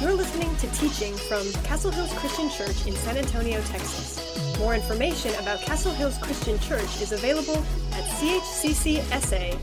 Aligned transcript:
You're 0.00 0.12
listening 0.12 0.54
to 0.56 0.66
teaching 0.72 1.16
from 1.16 1.50
Castle 1.62 1.90
Hills 1.90 2.12
Christian 2.18 2.50
Church 2.50 2.86
in 2.86 2.92
San 2.92 3.16
Antonio, 3.16 3.62
Texas. 3.62 4.58
More 4.58 4.74
information 4.74 5.34
about 5.36 5.62
Castle 5.62 5.92
Hills 5.92 6.18
Christian 6.18 6.58
Church 6.58 7.00
is 7.00 7.12
available 7.12 7.64
at 7.92 8.04
chccsa.com. 8.20 9.56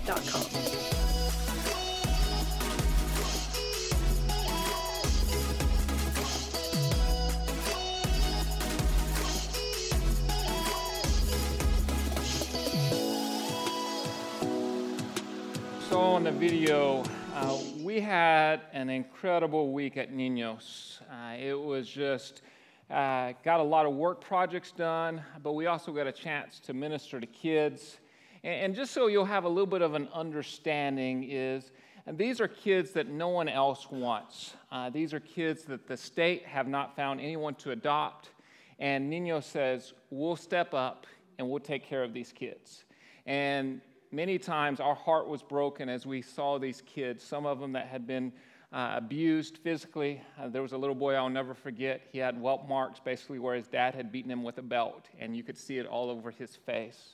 saw 15.89 16.18
in 16.18 16.23
the 16.23 16.31
video, 16.31 17.04
uh, 17.36 17.55
we 17.94 18.02
had 18.02 18.62
an 18.71 18.89
incredible 18.89 19.71
week 19.71 19.98
at 19.98 20.12
Ninos. 20.12 21.00
Uh, 21.11 21.36
it 21.39 21.54
was 21.54 21.88
just, 21.88 22.42
uh, 22.89 23.34
got 23.46 23.60
a 23.60 23.64
lot 23.64 23.86
of 23.86 23.93
work 23.93 24.20
projects 24.20 24.71
done, 24.71 25.21
but 25.43 25.51
we 25.51 25.68
also 25.68 25.92
got 25.92 26.07
a 26.07 26.11
chance 26.11 26.60
to 26.61 26.74
minister 26.74 27.20
to 27.20 27.28
kids. 27.28 28.00
And, 28.43 28.65
and 28.65 28.75
just 28.75 28.93
so 28.93 29.06
you'll 29.06 29.25
have 29.25 29.43
a 29.43 29.48
little 29.48 29.68
bit 29.68 29.84
of 29.84 29.93
an 29.93 30.10
understanding, 30.11 31.29
is 31.29 31.70
and 32.08 32.17
these 32.17 32.42
are 32.42 32.48
kids 32.48 32.94
that 32.94 33.09
no 33.09 33.28
one 33.28 33.48
else 33.48 33.92
wants. 33.92 34.56
Uh, 34.72 34.89
these 34.89 35.14
are 35.14 35.20
kids 35.20 35.62
that 35.66 35.86
the 35.86 35.95
state 35.95 36.48
have 36.48 36.67
not 36.67 36.95
found 36.95 37.22
anyone 37.22 37.53
to 37.56 37.72
adopt. 37.72 38.31
And 38.80 39.08
Nino 39.08 39.39
says, 39.39 39.94
We'll 40.09 40.36
step 40.36 40.73
up 40.73 41.06
and 41.38 41.48
we'll 41.48 41.59
take 41.59 41.86
care 41.86 42.03
of 42.03 42.12
these 42.12 42.31
kids. 42.31 42.86
And 43.28 43.81
many 44.13 44.38
times 44.38 44.80
our 44.80 44.94
heart 44.94 45.27
was 45.27 45.41
broken 45.41 45.89
as 45.89 46.05
we 46.05 46.22
saw 46.22 46.59
these 46.59 46.83
kids, 46.85 47.23
some 47.23 47.45
of 47.45 47.59
them 47.59 47.72
that 47.73 47.88
had 47.88 48.05
been 48.05 48.31
uh, 48.72 48.94
abused 48.95 49.58
physically. 49.58 50.22
Uh, 50.39 50.47
there 50.47 50.61
was 50.61 50.72
a 50.72 50.77
little 50.77 50.95
boy 50.95 51.16
I'll 51.16 51.30
never 51.30 51.53
forget. 51.55 52.02
He 52.11 52.19
had 52.19 52.39
welt 52.39 52.67
marks 52.67 53.00
basically 53.00 53.39
where 53.39 53.55
his 53.55 53.67
dad 53.67 53.95
had 53.95 54.11
beaten 54.11 54.31
him 54.31 54.44
with 54.44 54.59
a 54.59 54.61
belt, 54.61 55.08
and 55.20 55.36
you 55.36 55.44
could 55.44 55.58
see 55.58 55.80
it 55.80 55.88
all 55.88 56.09
over 56.11 56.30
his 56.30 56.55
face. 56.55 57.14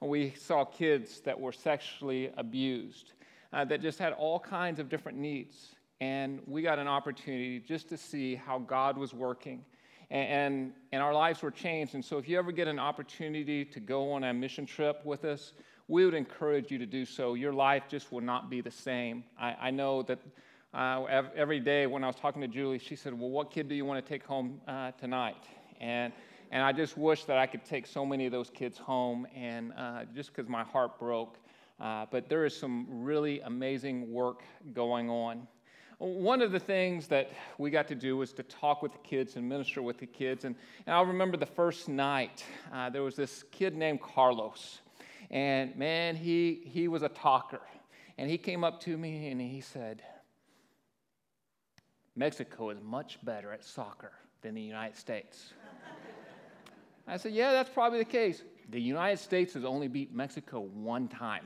And 0.00 0.10
we 0.10 0.34
saw 0.36 0.64
kids 0.64 1.20
that 1.20 1.38
were 1.38 1.52
sexually 1.52 2.30
abused, 2.36 3.12
uh, 3.52 3.64
that 3.66 3.80
just 3.80 4.00
had 4.00 4.12
all 4.12 4.40
kinds 4.40 4.80
of 4.80 4.88
different 4.88 5.16
needs. 5.16 5.76
And 6.00 6.40
we 6.46 6.62
got 6.62 6.80
an 6.80 6.88
opportunity 6.88 7.60
just 7.60 7.88
to 7.90 7.96
see 7.96 8.34
how 8.34 8.58
God 8.58 8.98
was 8.98 9.14
working. 9.14 9.64
And, 10.10 10.28
and, 10.28 10.72
and 10.92 11.02
our 11.02 11.14
lives 11.14 11.42
were 11.42 11.52
changed. 11.52 11.94
And 11.94 12.04
so, 12.04 12.18
if 12.18 12.28
you 12.28 12.38
ever 12.38 12.52
get 12.52 12.68
an 12.68 12.80
opportunity 12.80 13.64
to 13.64 13.80
go 13.80 14.12
on 14.12 14.24
a 14.24 14.34
mission 14.34 14.66
trip 14.66 15.00
with 15.04 15.24
us, 15.24 15.52
we 15.88 16.04
would 16.04 16.14
encourage 16.14 16.70
you 16.70 16.78
to 16.78 16.86
do 16.86 17.04
so. 17.04 17.34
Your 17.34 17.52
life 17.52 17.84
just 17.88 18.10
will 18.10 18.22
not 18.22 18.48
be 18.48 18.60
the 18.60 18.70
same. 18.70 19.24
I, 19.38 19.56
I 19.60 19.70
know 19.70 20.02
that 20.02 20.18
uh, 20.72 21.22
every 21.36 21.60
day 21.60 21.86
when 21.86 22.02
I 22.02 22.06
was 22.06 22.16
talking 22.16 22.40
to 22.42 22.48
Julie, 22.48 22.78
she 22.78 22.96
said, 22.96 23.12
Well, 23.12 23.30
what 23.30 23.50
kid 23.50 23.68
do 23.68 23.74
you 23.74 23.84
want 23.84 24.04
to 24.04 24.08
take 24.08 24.24
home 24.24 24.60
uh, 24.66 24.92
tonight? 24.92 25.44
And, 25.80 26.12
and 26.50 26.62
I 26.62 26.72
just 26.72 26.96
wish 26.96 27.24
that 27.24 27.36
I 27.36 27.46
could 27.46 27.64
take 27.64 27.86
so 27.86 28.06
many 28.06 28.26
of 28.26 28.32
those 28.32 28.50
kids 28.50 28.78
home, 28.78 29.26
and 29.36 29.72
uh, 29.76 30.04
just 30.14 30.34
because 30.34 30.48
my 30.48 30.64
heart 30.64 30.98
broke. 30.98 31.36
Uh, 31.80 32.06
but 32.10 32.28
there 32.28 32.44
is 32.44 32.56
some 32.56 32.86
really 32.88 33.40
amazing 33.40 34.12
work 34.12 34.42
going 34.72 35.10
on. 35.10 35.46
One 35.98 36.42
of 36.42 36.50
the 36.50 36.58
things 36.58 37.08
that 37.08 37.30
we 37.58 37.70
got 37.70 37.88
to 37.88 37.94
do 37.94 38.16
was 38.16 38.32
to 38.34 38.42
talk 38.42 38.82
with 38.82 38.92
the 38.92 38.98
kids 38.98 39.36
and 39.36 39.48
minister 39.48 39.82
with 39.82 39.98
the 39.98 40.06
kids. 40.06 40.44
And, 40.44 40.56
and 40.86 40.94
I'll 40.94 41.06
remember 41.06 41.36
the 41.36 41.46
first 41.46 41.88
night, 41.88 42.44
uh, 42.72 42.90
there 42.90 43.02
was 43.02 43.16
this 43.16 43.44
kid 43.50 43.76
named 43.76 44.02
Carlos. 44.02 44.80
And 45.30 45.76
man, 45.76 46.16
he, 46.16 46.62
he 46.64 46.88
was 46.88 47.02
a 47.02 47.08
talker. 47.08 47.60
And 48.18 48.30
he 48.30 48.38
came 48.38 48.64
up 48.64 48.80
to 48.82 48.96
me 48.96 49.28
and 49.28 49.40
he 49.40 49.60
said, 49.60 50.02
Mexico 52.16 52.70
is 52.70 52.78
much 52.80 53.18
better 53.24 53.52
at 53.52 53.64
soccer 53.64 54.12
than 54.42 54.54
the 54.54 54.62
United 54.62 54.96
States. 54.96 55.52
I 57.08 57.16
said, 57.16 57.32
Yeah, 57.32 57.52
that's 57.52 57.70
probably 57.70 57.98
the 57.98 58.04
case. 58.04 58.42
The 58.70 58.80
United 58.80 59.18
States 59.18 59.54
has 59.54 59.64
only 59.64 59.88
beat 59.88 60.14
Mexico 60.14 60.60
one 60.60 61.08
time. 61.08 61.44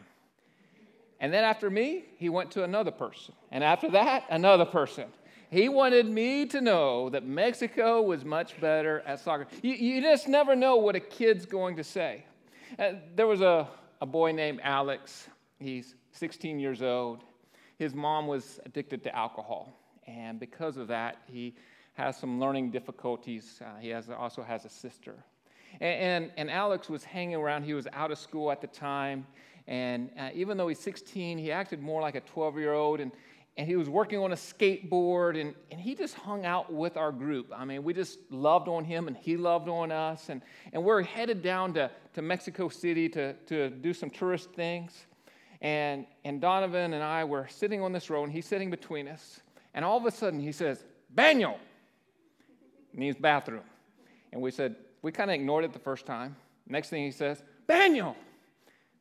And 1.20 1.32
then 1.32 1.42
after 1.42 1.69
me, 1.69 2.04
he 2.16 2.28
went 2.28 2.50
to 2.52 2.64
another 2.64 2.92
person. 2.92 3.34
And 3.50 3.64
after 3.64 3.91
that, 3.91 4.25
another 4.31 4.64
person. 4.64 5.06
He 5.50 5.69
wanted 5.69 6.06
me 6.06 6.47
to 6.47 6.60
know 6.60 7.08
that 7.10 7.25
Mexico 7.25 8.02
was 8.02 8.25
much 8.25 8.60
better 8.60 9.02
at 9.06 9.19
soccer. 9.20 9.47
You, 9.62 9.72
you 9.72 10.02
just 10.02 10.28
never 10.28 10.54
know 10.54 10.76
what 10.76 10.94
a 10.94 11.00
kid's 11.00 11.47
going 11.47 11.76
to 11.76 11.84
say. 11.84 12.25
Uh, 12.76 12.92
there 13.14 13.26
was 13.26 13.40
a, 13.40 13.68
a 14.00 14.06
boy 14.06 14.32
named 14.32 14.60
Alex. 14.62 15.28
He's 15.58 15.94
16 16.12 16.58
years 16.58 16.82
old. 16.82 17.22
His 17.78 17.94
mom 17.94 18.26
was 18.26 18.60
addicted 18.66 19.02
to 19.04 19.14
alcohol. 19.14 19.72
And 20.06 20.40
because 20.40 20.76
of 20.76 20.88
that, 20.88 21.18
he 21.26 21.54
has 21.94 22.16
some 22.16 22.40
learning 22.40 22.70
difficulties. 22.70 23.60
Uh, 23.64 23.78
he 23.80 23.88
has, 23.90 24.08
also 24.10 24.42
has 24.42 24.64
a 24.64 24.68
sister. 24.68 25.14
And, 25.80 26.24
and, 26.24 26.32
and, 26.36 26.50
Alex 26.50 26.88
was 26.88 27.04
hanging 27.04 27.36
around. 27.36 27.64
He 27.64 27.74
was 27.74 27.86
out 27.92 28.10
of 28.10 28.18
school 28.18 28.50
at 28.50 28.60
the 28.60 28.66
time. 28.66 29.26
And 29.66 30.10
uh, 30.18 30.30
even 30.34 30.56
though 30.56 30.68
he's 30.68 30.78
16, 30.78 31.38
he 31.38 31.52
acted 31.52 31.82
more 31.82 32.00
like 32.00 32.14
a 32.14 32.20
12 32.20 32.58
year 32.58 32.72
old. 32.72 33.00
And, 33.00 33.12
and 33.58 33.66
he 33.66 33.74
was 33.74 33.88
working 33.88 34.20
on 34.20 34.30
a 34.30 34.36
skateboard. 34.36 35.38
And, 35.38 35.52
and 35.72 35.80
he 35.80 35.96
just 35.96 36.14
hung 36.14 36.46
out 36.46 36.72
with 36.72 36.96
our 36.96 37.10
group. 37.10 37.52
I 37.54 37.64
mean, 37.64 37.82
we 37.82 37.92
just 37.92 38.20
loved 38.30 38.69
on 38.69 38.84
him, 38.84 39.08
and 39.08 39.16
he 39.16 39.36
loved 39.36 39.69
on 39.69 39.91
us. 39.91 40.28
And, 40.28 40.42
and 40.72 40.84
we're 40.84 41.02
headed 41.02 41.42
down 41.42 41.74
to, 41.74 41.91
to 42.14 42.22
Mexico 42.22 42.69
City 42.69 43.08
to, 43.10 43.32
to 43.32 43.69
do 43.69 43.92
some 43.92 44.10
tourist 44.10 44.52
things. 44.52 45.06
And, 45.60 46.06
and 46.24 46.41
Donovan 46.41 46.94
and 46.94 47.02
I 47.02 47.24
were 47.24 47.48
sitting 47.48 47.82
on 47.82 47.92
this 47.92 48.08
road, 48.08 48.22
and 48.22 48.32
he's 48.32 48.46
sitting 48.46 48.70
between 48.70 49.08
us. 49.08 49.41
And 49.75 49.84
all 49.84 49.98
of 49.98 50.06
a 50.06 50.12
sudden, 50.12 50.38
he 50.38 50.52
says, 50.52 50.84
Baño! 51.12 51.56
Means 52.94 53.16
bathroom. 53.16 53.64
And 54.32 54.40
we 54.40 54.52
said, 54.52 54.76
we 55.02 55.10
kind 55.10 55.30
of 55.30 55.34
ignored 55.34 55.64
it 55.64 55.72
the 55.72 55.78
first 55.80 56.06
time. 56.06 56.36
Next 56.69 56.90
thing 56.90 57.04
he 57.04 57.10
says, 57.10 57.42
Baño! 57.69 58.14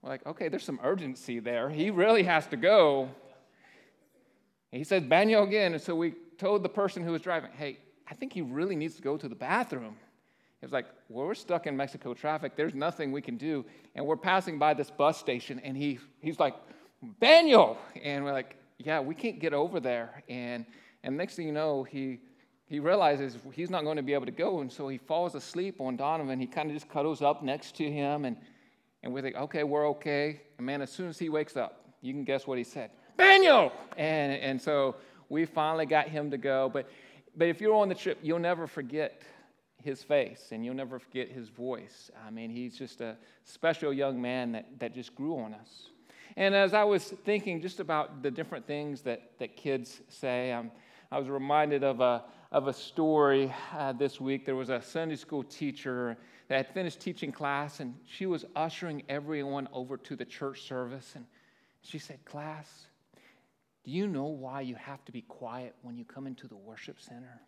We're 0.02 0.10
like, 0.10 0.26
okay, 0.26 0.50
there's 0.50 0.64
some 0.64 0.80
urgency 0.84 1.40
there. 1.40 1.70
He 1.70 1.92
really 1.92 2.24
has 2.24 2.48
to 2.48 2.58
go. 2.58 3.10
He 4.72 4.84
says, 4.84 5.04
Baño 5.04 5.44
again. 5.44 5.74
And 5.74 5.82
so 5.82 5.96
we 5.96 6.14
told 6.38 6.64
the 6.64 6.70
person 6.70 7.04
who 7.04 7.12
was 7.12 7.22
driving, 7.22 7.52
hey, 7.52 7.80
I 8.10 8.14
think 8.14 8.34
he 8.34 8.42
really 8.42 8.76
needs 8.76 8.96
to 8.96 9.02
go 9.02 9.18
to 9.18 9.28
the 9.28 9.36
bathroom. 9.36 9.96
He 10.60 10.66
was 10.66 10.74
like, 10.74 10.88
well, 11.10 11.28
we're 11.28 11.36
stuck 11.36 11.68
in 11.68 11.78
Mexico 11.78 12.14
traffic. 12.14 12.56
There's 12.56 12.74
nothing 12.74 13.12
we 13.12 13.22
can 13.22 13.38
do. 13.38 13.66
And 13.96 14.06
we're 14.06 14.18
passing 14.18 14.58
by 14.58 14.74
this 14.74 14.90
bus 14.90 15.18
station, 15.18 15.60
and 15.64 15.78
he, 15.78 16.00
he's 16.20 16.40
like, 16.40 16.56
Baño! 17.22 17.78
And 18.04 18.26
we're 18.26 18.34
like, 18.34 18.56
yeah, 18.80 19.00
we 19.00 19.14
can't 19.14 19.40
get 19.40 19.54
over 19.54 19.80
there. 19.80 20.24
And, 20.28 20.66
and 21.04 21.16
next 21.16 21.36
thing 21.36 21.46
you 21.46 21.54
know, 21.54 21.84
he, 21.84 22.20
he 22.66 22.80
realizes 22.80 23.38
he's 23.54 23.70
not 23.70 23.84
going 23.84 23.98
to 23.98 24.04
be 24.04 24.14
able 24.14 24.26
to 24.26 24.32
go. 24.32 24.62
And 24.62 24.72
so 24.72 24.88
he 24.88 24.98
falls 24.98 25.36
asleep 25.36 25.80
on 25.80 25.96
Donovan. 25.96 26.40
He 26.40 26.48
kind 26.48 26.70
of 26.70 26.76
just 26.76 26.90
cuddles 26.90 27.22
up 27.22 27.44
next 27.44 27.76
to 27.78 27.90
him. 27.90 28.26
And, 28.26 28.36
and 29.04 29.14
we 29.14 29.22
think, 29.22 29.36
okay, 29.36 29.64
we're 29.64 29.88
okay. 29.90 30.42
And 30.58 30.66
man, 30.66 30.82
as 30.82 30.92
soon 30.92 31.08
as 31.08 31.20
he 31.20 31.30
wakes 31.30 31.56
up, 31.56 31.86
you 32.02 32.14
can 32.14 32.24
guess 32.24 32.48
what 32.48 32.58
he 32.58 32.64
said 32.64 32.90
And, 33.98 34.34
and 34.34 34.62
so 34.62 34.96
we 35.30 35.46
finally 35.46 35.86
got 35.86 36.08
him 36.08 36.32
to 36.32 36.38
go. 36.38 36.70
But, 36.72 36.90
but 37.36 37.48
if 37.48 37.60
you're 37.60 37.76
on 37.76 37.90
the 37.90 37.96
trip, 37.96 38.20
you'll 38.22 38.40
never 38.40 38.68
forget 38.68 39.22
his 39.84 40.04
face 40.04 40.50
and 40.52 40.66
you'll 40.66 40.76
never 40.76 41.00
forget 41.00 41.30
his 41.30 41.50
voice. 41.50 42.12
I 42.26 42.30
mean, 42.30 42.50
he's 42.50 42.78
just 42.78 43.02
a 43.02 43.18
special 43.44 43.94
young 43.94 44.22
man 44.22 44.52
that, 44.54 44.66
that 44.80 44.94
just 44.94 45.16
grew 45.16 45.38
on 45.38 45.54
us. 45.54 45.90
And 46.36 46.54
as 46.54 46.74
I 46.74 46.84
was 46.84 47.04
thinking 47.26 47.62
just 47.62 47.80
about 47.80 48.22
the 48.22 48.30
different 48.30 48.68
things 48.68 49.02
that, 49.04 49.32
that 49.40 49.56
kids 49.56 50.02
say, 50.10 50.52
um, 50.52 50.72
I 51.12 51.18
was 51.18 51.30
reminded 51.30 51.84
of 51.84 52.02
a, 52.02 52.24
of 52.52 52.68
a 52.68 52.74
story 52.74 53.54
uh, 53.74 53.94
this 53.94 54.20
week. 54.20 54.46
There 54.46 54.56
was 54.56 54.70
a 54.70 54.82
Sunday 54.82 55.16
school 55.16 55.44
teacher 55.44 56.18
that 56.48 56.58
had 56.58 56.74
finished 56.74 57.00
teaching 57.00 57.32
class, 57.32 57.80
and 57.80 57.96
she 58.06 58.26
was 58.26 58.46
ushering 58.56 59.04
everyone 59.10 59.68
over 59.74 59.98
to 59.98 60.16
the 60.16 60.26
church 60.26 60.64
service. 60.64 61.14
And 61.16 61.26
she 61.82 61.98
said, 61.98 62.24
Class, 62.26 62.87
do 63.88 63.94
you 63.94 64.06
know 64.06 64.26
why 64.26 64.60
you 64.60 64.76
have 64.76 65.06
to 65.06 65.14
be 65.14 65.22
quiet 65.22 65.74
when 65.82 65.96
you 65.96 66.04
come 66.04 66.28
into 66.28 66.46
the 66.46 66.58
worship 66.58 67.00
center? 67.00 67.40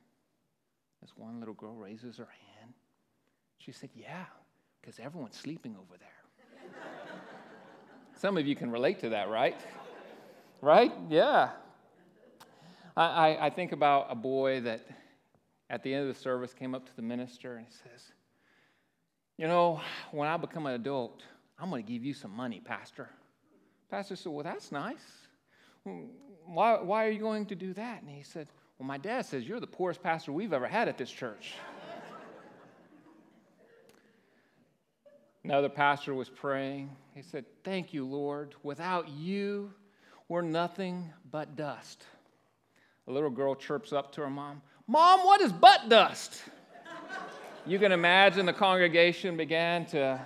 This 1.02 1.12
one 1.18 1.40
little 1.40 1.54
girl 1.54 1.76
raises 1.76 2.16
her 2.16 2.30
hand. 2.56 2.74
She 3.58 3.74
said, 3.74 3.90
Yeah, 3.94 4.24
because 4.80 5.00
everyone's 5.00 5.36
sleeping 5.36 5.76
over 5.76 5.98
there. 6.00 6.80
Some 8.16 8.38
of 8.38 8.48
you 8.48 8.56
can 8.56 8.72
relate 8.72 9.02
to 9.02 9.10
that, 9.10 9.28
right? 9.28 9.58
right? 10.62 10.94
Yeah. 11.10 11.50
I, 12.96 13.04
I, 13.04 13.46
I 13.48 13.50
think 13.50 13.74
about 13.74 14.08
a 14.10 14.16
boy 14.16 14.62
that 14.62 14.88
at 15.70 15.84
the 15.84 15.94
end 15.94 16.08
of 16.08 16.16
the 16.16 16.22
service 16.22 16.54
came 16.54 16.74
up 16.74 16.86
to 16.86 16.96
the 16.96 17.02
minister 17.02 17.58
and 17.58 17.66
he 17.66 17.74
says, 17.74 18.14
You 19.38 19.50
know, 19.50 19.82
when 20.12 20.30
I 20.30 20.38
become 20.38 20.68
an 20.68 20.74
adult, 20.76 21.22
I'm 21.60 21.70
going 21.70 21.86
to 21.86 21.92
give 21.92 22.06
you 22.06 22.14
some 22.14 22.32
money, 22.32 22.62
Pastor. 22.64 23.10
Pastor 23.92 24.16
said, 24.16 24.32
Well, 24.32 24.46
that's 24.46 24.72
nice. 24.72 25.29
Why, 26.46 26.82
why 26.82 27.06
are 27.06 27.12
you 27.12 27.20
going 27.20 27.46
to 27.48 27.56
do 27.56 27.74
that? 27.74 28.02
And 28.02 28.10
he 28.10 28.24
said, 28.24 28.48
Well, 28.78 28.88
my 28.88 28.98
dad 28.98 29.26
says 29.26 29.48
you're 29.48 29.60
the 29.60 29.68
poorest 29.68 30.02
pastor 30.02 30.32
we've 30.32 30.54
ever 30.54 30.68
had 30.68 30.88
at 30.88 30.98
this 30.98 31.12
church. 31.12 31.54
Another 35.44 35.70
pastor 35.70 36.14
was 36.14 36.30
praying. 36.30 36.90
He 37.16 37.22
said, 37.22 37.46
Thank 37.64 37.94
you, 37.94 38.06
Lord. 38.06 38.56
Without 38.64 39.10
you, 39.10 39.74
we're 40.28 40.42
nothing 40.42 41.12
but 41.32 41.56
dust. 41.56 42.06
a 43.08 43.12
little 43.12 43.30
girl 43.30 43.56
chirps 43.56 43.94
up 43.94 44.12
to 44.14 44.22
her 44.22 44.30
mom, 44.30 44.62
Mom, 44.88 45.24
what 45.24 45.40
is 45.42 45.52
butt 45.52 45.88
dust? 45.88 46.42
you 47.66 47.78
can 47.78 47.92
imagine 47.92 48.46
the 48.46 48.54
congregation 48.54 49.38
began 49.38 49.86
to, 49.86 50.20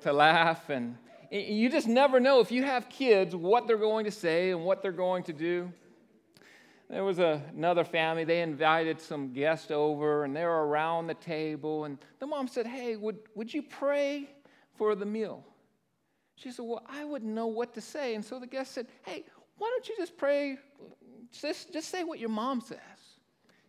to 0.00 0.12
laugh. 0.12 0.70
And 0.70 0.96
you 1.30 1.68
just 1.68 1.88
never 1.88 2.20
know 2.20 2.40
if 2.40 2.50
you 2.50 2.62
have 2.62 2.88
kids 2.88 3.34
what 3.34 3.66
they're 3.66 3.76
going 3.76 4.04
to 4.04 4.10
say 4.10 4.50
and 4.50 4.64
what 4.64 4.82
they're 4.82 4.92
going 4.92 5.22
to 5.24 5.32
do. 5.32 5.72
There 6.88 7.02
was 7.02 7.18
a, 7.18 7.42
another 7.54 7.84
family, 7.84 8.24
they 8.24 8.42
invited 8.42 9.00
some 9.00 9.32
guests 9.32 9.70
over 9.72 10.24
and 10.24 10.36
they 10.36 10.44
were 10.44 10.66
around 10.66 11.08
the 11.08 11.14
table. 11.14 11.84
And 11.84 11.98
the 12.20 12.26
mom 12.26 12.46
said, 12.46 12.66
Hey, 12.66 12.96
would, 12.96 13.18
would 13.34 13.52
you 13.52 13.62
pray 13.62 14.30
for 14.76 14.94
the 14.94 15.06
meal? 15.06 15.44
She 16.36 16.52
said, 16.52 16.64
Well, 16.64 16.82
I 16.88 17.04
wouldn't 17.04 17.32
know 17.32 17.48
what 17.48 17.74
to 17.74 17.80
say. 17.80 18.14
And 18.14 18.24
so 18.24 18.38
the 18.38 18.46
guest 18.46 18.72
said, 18.72 18.86
Hey, 19.04 19.24
why 19.58 19.68
don't 19.68 19.88
you 19.88 19.96
just 19.98 20.16
pray? 20.16 20.58
Just, 21.32 21.72
just 21.72 21.88
say 21.88 22.04
what 22.04 22.20
your 22.20 22.28
mom 22.28 22.60
says. 22.60 22.78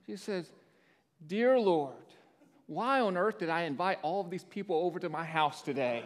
She 0.06 0.16
says, 0.16 0.52
Dear 1.26 1.58
Lord, 1.58 1.96
why 2.68 3.00
on 3.00 3.18
earth 3.18 3.40
did 3.40 3.50
I 3.50 3.64
invite 3.64 3.98
all 4.04 4.22
of 4.22 4.30
these 4.30 4.44
people 4.44 4.76
over 4.76 5.00
to 5.00 5.10
my 5.10 5.24
house 5.24 5.62
today? 5.64 6.04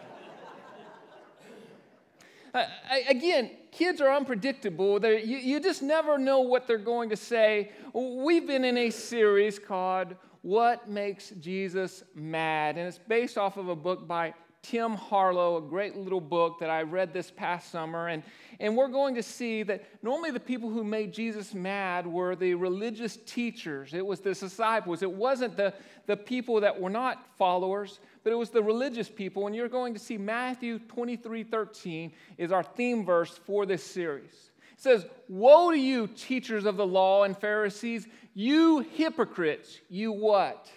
Again, 3.07 3.51
kids 3.71 4.01
are 4.01 4.13
unpredictable. 4.13 5.03
You, 5.05 5.37
you 5.37 5.59
just 5.59 5.81
never 5.81 6.17
know 6.17 6.41
what 6.41 6.67
they're 6.67 6.77
going 6.77 7.09
to 7.09 7.17
say. 7.17 7.71
We've 7.93 8.45
been 8.45 8.65
in 8.65 8.77
a 8.77 8.89
series 8.89 9.59
called 9.59 10.15
What 10.41 10.89
Makes 10.89 11.31
Jesus 11.39 12.03
Mad? 12.15 12.77
And 12.77 12.87
it's 12.87 12.99
based 12.99 13.37
off 13.37 13.57
of 13.57 13.69
a 13.69 13.75
book 13.75 14.07
by 14.07 14.33
Tim 14.61 14.93
Harlow, 14.93 15.57
a 15.57 15.61
great 15.61 15.97
little 15.97 16.21
book 16.21 16.59
that 16.59 16.69
I 16.69 16.83
read 16.83 17.13
this 17.13 17.31
past 17.31 17.71
summer. 17.71 18.09
And, 18.09 18.21
and 18.59 18.77
we're 18.77 18.89
going 18.89 19.15
to 19.15 19.23
see 19.23 19.63
that 19.63 19.83
normally 20.03 20.29
the 20.29 20.39
people 20.39 20.69
who 20.69 20.83
made 20.83 21.11
Jesus 21.13 21.53
mad 21.55 22.05
were 22.05 22.35
the 22.35 22.53
religious 22.53 23.17
teachers, 23.25 23.93
it 23.93 24.05
was 24.05 24.19
the 24.19 24.33
disciples. 24.33 25.01
It 25.01 25.11
wasn't 25.11 25.57
the, 25.57 25.73
the 26.05 26.15
people 26.15 26.61
that 26.61 26.79
were 26.79 26.91
not 26.91 27.25
followers, 27.37 27.99
but 28.23 28.31
it 28.31 28.37
was 28.37 28.49
the 28.49 28.63
religious 28.63 29.09
people. 29.09 29.47
And 29.47 29.55
you're 29.55 29.69
going 29.69 29.93
to 29.93 29.99
see 29.99 30.17
Matthew 30.17 30.79
23 30.79 31.43
13 31.43 32.11
is 32.37 32.51
our 32.51 32.63
theme 32.63 33.05
verse 33.05 33.39
for 33.45 33.65
this 33.65 33.83
series. 33.83 34.51
It 34.73 34.81
says, 34.81 35.05
Woe 35.27 35.71
to 35.71 35.77
you, 35.77 36.07
teachers 36.07 36.65
of 36.65 36.77
the 36.77 36.85
law 36.85 37.23
and 37.23 37.37
Pharisees, 37.37 38.07
you 38.33 38.79
hypocrites, 38.79 39.79
you 39.89 40.11
what? 40.11 40.69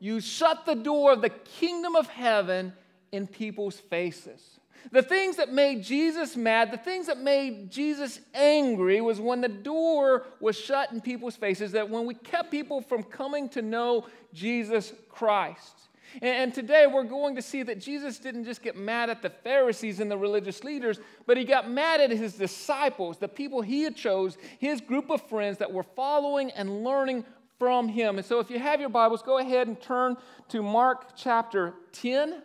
you 0.00 0.20
shut 0.20 0.64
the 0.64 0.74
door 0.74 1.12
of 1.12 1.22
the 1.22 1.30
kingdom 1.30 1.96
of 1.96 2.08
heaven 2.08 2.72
in 3.12 3.26
people's 3.26 3.78
faces. 3.78 4.60
The 4.92 5.02
things 5.02 5.36
that 5.36 5.52
made 5.52 5.82
Jesus 5.82 6.36
mad, 6.36 6.70
the 6.70 6.78
things 6.78 7.06
that 7.06 7.18
made 7.18 7.70
Jesus 7.70 8.20
angry 8.32 9.00
was 9.00 9.20
when 9.20 9.40
the 9.40 9.48
door 9.48 10.26
was 10.40 10.56
shut 10.56 10.92
in 10.92 11.00
people's 11.00 11.36
faces, 11.36 11.72
that 11.72 11.90
when 11.90 12.06
we 12.06 12.14
kept 12.14 12.50
people 12.50 12.80
from 12.80 13.02
coming 13.02 13.48
to 13.50 13.62
know 13.62 14.06
Jesus 14.32 14.92
Christ. 15.08 15.87
And 16.22 16.54
today 16.54 16.86
we're 16.86 17.04
going 17.04 17.36
to 17.36 17.42
see 17.42 17.62
that 17.62 17.80
Jesus 17.80 18.18
didn't 18.18 18.44
just 18.44 18.62
get 18.62 18.76
mad 18.76 19.10
at 19.10 19.22
the 19.22 19.30
Pharisees 19.30 20.00
and 20.00 20.10
the 20.10 20.18
religious 20.18 20.64
leaders, 20.64 21.00
but 21.26 21.36
he 21.36 21.44
got 21.44 21.70
mad 21.70 22.00
at 22.00 22.10
his 22.10 22.34
disciples, 22.34 23.18
the 23.18 23.28
people 23.28 23.62
he 23.62 23.82
had 23.82 23.96
chose, 23.96 24.38
his 24.58 24.80
group 24.80 25.10
of 25.10 25.22
friends 25.28 25.58
that 25.58 25.72
were 25.72 25.82
following 25.82 26.50
and 26.52 26.82
learning 26.84 27.24
from 27.58 27.88
him. 27.88 28.18
And 28.18 28.26
so 28.26 28.38
if 28.38 28.50
you 28.50 28.58
have 28.58 28.80
your 28.80 28.88
Bibles, 28.88 29.22
go 29.22 29.38
ahead 29.38 29.66
and 29.66 29.80
turn 29.80 30.16
to 30.48 30.62
Mark 30.62 31.16
chapter 31.16 31.74
10. 31.92 32.42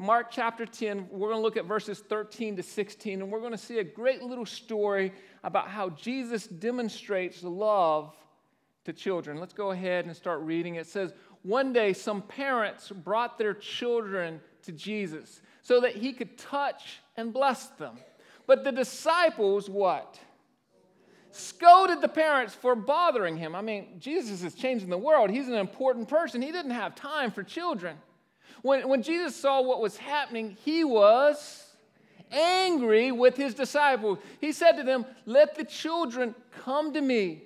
Mark 0.00 0.30
chapter 0.30 0.64
10, 0.64 1.08
we're 1.10 1.30
going 1.30 1.40
to 1.40 1.42
look 1.42 1.56
at 1.56 1.64
verses 1.64 1.98
13 2.08 2.54
to 2.56 2.62
16, 2.62 3.20
and 3.20 3.32
we're 3.32 3.40
going 3.40 3.50
to 3.50 3.58
see 3.58 3.80
a 3.80 3.84
great 3.84 4.22
little 4.22 4.46
story 4.46 5.12
about 5.42 5.68
how 5.68 5.90
Jesus 5.90 6.46
demonstrates 6.46 7.42
love 7.42 8.14
to 8.84 8.92
children. 8.92 9.38
Let's 9.38 9.52
go 9.52 9.72
ahead 9.72 10.06
and 10.06 10.14
start 10.14 10.40
reading. 10.42 10.76
It 10.76 10.86
says, 10.86 11.12
One 11.48 11.72
day 11.72 11.94
some 11.94 12.20
parents 12.20 12.90
brought 12.90 13.38
their 13.38 13.54
children 13.54 14.38
to 14.64 14.72
Jesus 14.72 15.40
so 15.62 15.80
that 15.80 15.96
he 15.96 16.12
could 16.12 16.36
touch 16.36 17.00
and 17.16 17.32
bless 17.32 17.68
them. 17.68 17.96
But 18.46 18.64
the 18.64 18.72
disciples, 18.72 19.70
what? 19.70 20.20
scolded 21.30 22.02
the 22.02 22.08
parents 22.08 22.54
for 22.54 22.74
bothering 22.74 23.38
him. 23.38 23.54
I 23.54 23.62
mean, 23.62 23.96
Jesus 23.98 24.42
is 24.42 24.54
changing 24.54 24.90
the 24.90 24.98
world. 24.98 25.30
He's 25.30 25.48
an 25.48 25.54
important 25.54 26.08
person. 26.08 26.42
He 26.42 26.52
didn't 26.52 26.72
have 26.72 26.94
time 26.94 27.30
for 27.30 27.42
children. 27.42 27.96
When, 28.60 28.86
when 28.86 29.02
Jesus 29.02 29.34
saw 29.34 29.62
what 29.62 29.80
was 29.80 29.96
happening, 29.96 30.56
he 30.64 30.84
was 30.84 31.64
angry 32.30 33.10
with 33.10 33.38
his 33.38 33.54
disciples. 33.54 34.18
He 34.38 34.52
said 34.52 34.72
to 34.72 34.82
them, 34.82 35.06
Let 35.24 35.54
the 35.54 35.64
children 35.64 36.34
come 36.62 36.92
to 36.92 37.00
me. 37.00 37.44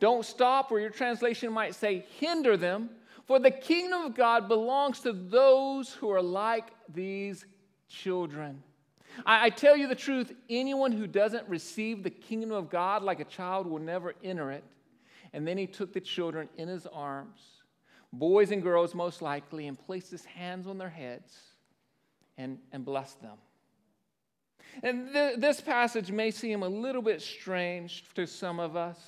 Don't 0.00 0.24
stop, 0.24 0.70
or 0.70 0.80
your 0.80 0.90
translation 0.90 1.50
might 1.50 1.74
say, 1.74 2.04
hinder 2.18 2.56
them, 2.56 2.90
for 3.28 3.38
the 3.38 3.50
kingdom 3.50 4.00
of 4.00 4.14
God 4.14 4.48
belongs 4.48 5.00
to 5.00 5.12
those 5.12 5.92
who 5.92 6.10
are 6.10 6.22
like 6.22 6.70
these 6.92 7.44
children. 7.86 8.62
I, 9.26 9.46
I 9.46 9.50
tell 9.50 9.76
you 9.76 9.86
the 9.86 9.94
truth 9.94 10.32
anyone 10.48 10.92
who 10.92 11.06
doesn't 11.06 11.46
receive 11.46 12.02
the 12.02 12.10
kingdom 12.10 12.52
of 12.52 12.70
God 12.70 13.02
like 13.02 13.20
a 13.20 13.26
child 13.26 13.66
will 13.66 13.80
never 13.80 14.14
enter 14.24 14.50
it. 14.50 14.64
And 15.34 15.46
then 15.46 15.58
he 15.58 15.66
took 15.66 15.92
the 15.92 16.00
children 16.00 16.48
in 16.56 16.68
his 16.68 16.86
arms, 16.86 17.38
boys 18.14 18.50
and 18.50 18.62
girls 18.62 18.94
most 18.94 19.20
likely, 19.20 19.66
and 19.66 19.78
placed 19.78 20.10
his 20.10 20.24
hands 20.24 20.66
on 20.66 20.78
their 20.78 20.88
heads 20.88 21.36
and, 22.38 22.58
and 22.72 22.82
blessed 22.82 23.20
them. 23.20 23.36
And 24.82 25.12
th- 25.12 25.38
this 25.38 25.60
passage 25.60 26.10
may 26.10 26.30
seem 26.30 26.62
a 26.62 26.68
little 26.68 27.02
bit 27.02 27.20
strange 27.20 28.04
to 28.14 28.26
some 28.26 28.58
of 28.58 28.74
us. 28.74 28.98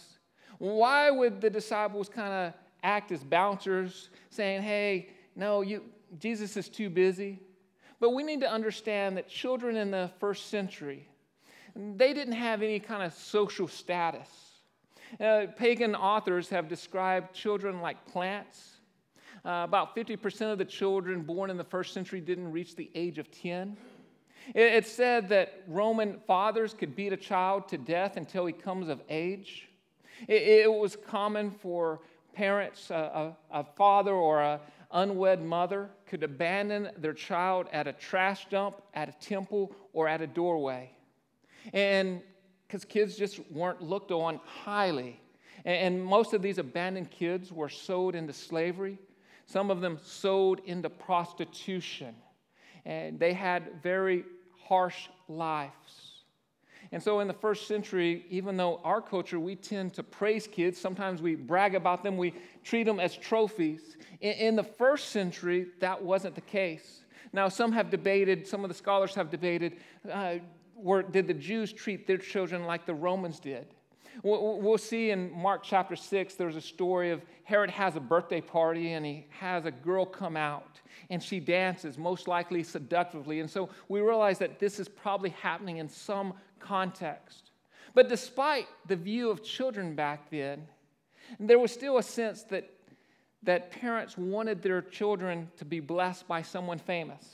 Why 0.59 1.11
would 1.11 1.41
the 1.41 1.49
disciples 1.49 2.11
kind 2.11 2.35
of 2.35 2.53
act 2.83 3.13
as 3.13 3.23
bouncers, 3.23 4.11
saying, 4.31 4.63
hey, 4.63 5.11
no, 5.37 5.63
you, 5.63 5.83
Jesus 6.19 6.57
is 6.57 6.69
too 6.69 6.91
busy? 6.91 7.41
But 8.01 8.11
we 8.11 8.23
need 8.23 8.41
to 8.41 8.51
understand 8.51 9.17
that 9.17 9.29
children 9.29 9.77
in 9.77 9.91
the 9.91 10.11
first 10.19 10.49
century, 10.49 11.07
they 11.77 12.13
didn't 12.13 12.35
have 12.35 12.63
any 12.63 12.81
kind 12.81 13.03
of 13.03 13.13
social 13.13 13.69
status. 13.69 14.29
Uh, 15.19 15.47
pagan 15.57 15.95
authors 15.95 16.49
have 16.49 16.69
described 16.69 17.35
children 17.35 17.81
like 17.81 18.05
plants. 18.07 18.79
Uh, 19.45 19.63
about 19.65 19.97
50% 19.97 20.53
of 20.53 20.59
the 20.59 20.65
children 20.65 21.23
born 21.23 21.51
in 21.51 21.57
the 21.57 21.65
first 21.65 21.95
century 21.95 22.21
didn't 22.21 22.51
reach 22.53 22.77
the 22.77 22.91
age 22.95 23.19
of 23.19 23.31
10. 23.31 23.77
It, 24.55 24.61
it 24.61 24.87
said 24.87 25.29
that 25.31 25.63
Roman 25.67 26.21
fathers 26.27 26.75
could 26.75 26.95
beat 26.95 27.13
a 27.13 27.17
child 27.17 27.69
to 27.69 27.79
death 27.79 28.17
until 28.17 28.47
he 28.47 28.53
comes 28.53 28.89
of 28.89 29.01
age. 29.09 29.69
It, 30.29 30.43
it 30.43 30.73
was 30.73 30.97
common 30.97 31.51
for 31.51 32.01
parents, 32.35 32.91
uh, 32.91 33.33
a, 33.51 33.61
a 33.61 33.65
father 33.65 34.13
or 34.13 34.43
an 34.43 34.61
unwed 34.93 35.43
mother 35.43 35.91
could 36.07 36.23
abandon 36.23 36.91
their 36.97 37.13
child 37.13 37.67
at 37.73 37.87
a 37.87 37.93
trash 37.93 38.47
dump, 38.51 38.83
at 38.95 39.09
a 39.09 39.13
temple, 39.21 39.73
or 39.93 40.09
at 40.09 40.21
a 40.21 40.27
doorway. 40.27 40.91
And 41.73 42.23
because 42.67 42.85
kids 42.85 43.17
just 43.17 43.41
weren't 43.51 43.83
looked 43.83 44.13
on 44.13 44.41
highly. 44.45 45.21
And 45.65 46.03
most 46.03 46.33
of 46.33 46.41
these 46.41 46.59
abandoned 46.59 47.11
kids 47.11 47.53
were 47.53 47.69
sold 47.69 48.15
into 48.15 48.33
slavery, 48.33 48.99
some 49.47 49.71
of 49.71 49.81
them 49.81 49.99
sold 50.03 50.61
into 50.65 50.89
prostitution. 50.89 52.15
And 52.85 53.19
they 53.19 53.33
had 53.33 53.83
very 53.83 54.25
harsh 54.57 55.09
lives. 55.29 56.10
And 56.93 57.01
so 57.01 57.21
in 57.21 57.29
the 57.29 57.35
first 57.35 57.69
century, 57.69 58.27
even 58.31 58.57
though 58.57 58.81
our 58.83 59.01
culture, 59.01 59.39
we 59.39 59.55
tend 59.55 59.95
to 59.95 60.03
praise 60.03 60.49
kids, 60.49 60.81
sometimes 60.81 61.23
we 61.23 61.37
brag 61.37 61.77
about 61.77 62.03
them, 62.03 62.17
we 62.17 62.35
treat 62.65 62.85
them 62.85 62.99
as 62.99 63.17
trophies. 63.17 63.97
In, 64.21 64.57
the 64.57 64.65
first 64.65 65.11
century, 65.11 65.69
that 65.79 66.03
wasn't 66.03 66.35
the 66.35 66.41
case. 66.41 67.03
Now, 67.33 67.49
some 67.49 67.71
have 67.73 67.91
debated, 67.91 68.47
some 68.47 68.65
of 68.65 68.69
the 68.69 68.75
scholars 68.75 69.15
have 69.15 69.31
debated, 69.31 69.77
uh, 70.11 70.37
were, 70.75 71.03
did 71.03 71.29
the 71.29 71.35
Jews 71.35 71.73
treat 71.73 72.09
their 72.09 72.19
children 72.19 72.65
like 72.65 72.87
the 72.87 72.95
Romans 72.95 73.39
did? 73.39 73.67
We'll 74.23 74.77
see 74.77 75.11
in 75.11 75.31
Mark 75.33 75.63
chapter 75.63 75.97
6, 75.97 76.35
there's 76.35 76.57
a 76.57 76.61
story 76.61 77.11
of 77.11 77.23
Herod 77.45 77.71
has 77.71 77.97
a 77.97 78.01
birthday 78.01 78.41
party 78.41 78.93
and 78.93 79.07
he 79.07 79.27
has 79.31 79.65
a 79.65 79.71
girl 79.71 80.05
come 80.05 80.37
out 80.37 80.81
and 81.09 81.23
she 81.23 81.41
dances, 81.41 81.97
most 81.97 82.29
likely 82.29 82.63
seductively. 82.63 83.41
And 83.41 83.49
so 83.49 83.71
we 83.89 84.01
realize 84.01 84.39
that 84.39 84.59
this 84.59 84.79
is 84.79 84.89
probably 84.89 85.31
happening 85.31 85.79
in 85.79 85.89
some 85.89 86.35
context. 86.61 87.51
But 87.95 88.09
despite 88.09 88.67
the 88.87 88.97
view 88.97 89.31
of 89.31 89.43
children 89.43 89.95
back 89.95 90.31
then, 90.31 90.67
there 91.39 91.59
was 91.59 91.73
still 91.73 91.99
a 91.99 92.03
sense 92.03 92.43
that, 92.45 92.71
that 93.43 93.71
parents 93.71 94.17
wanted 94.17 94.63
their 94.63 94.83
children 94.83 95.51
to 95.57 95.65
be 95.65 95.81
blessed 95.81 96.29
by 96.29 96.43
someone 96.43 96.79
famous. 96.79 97.27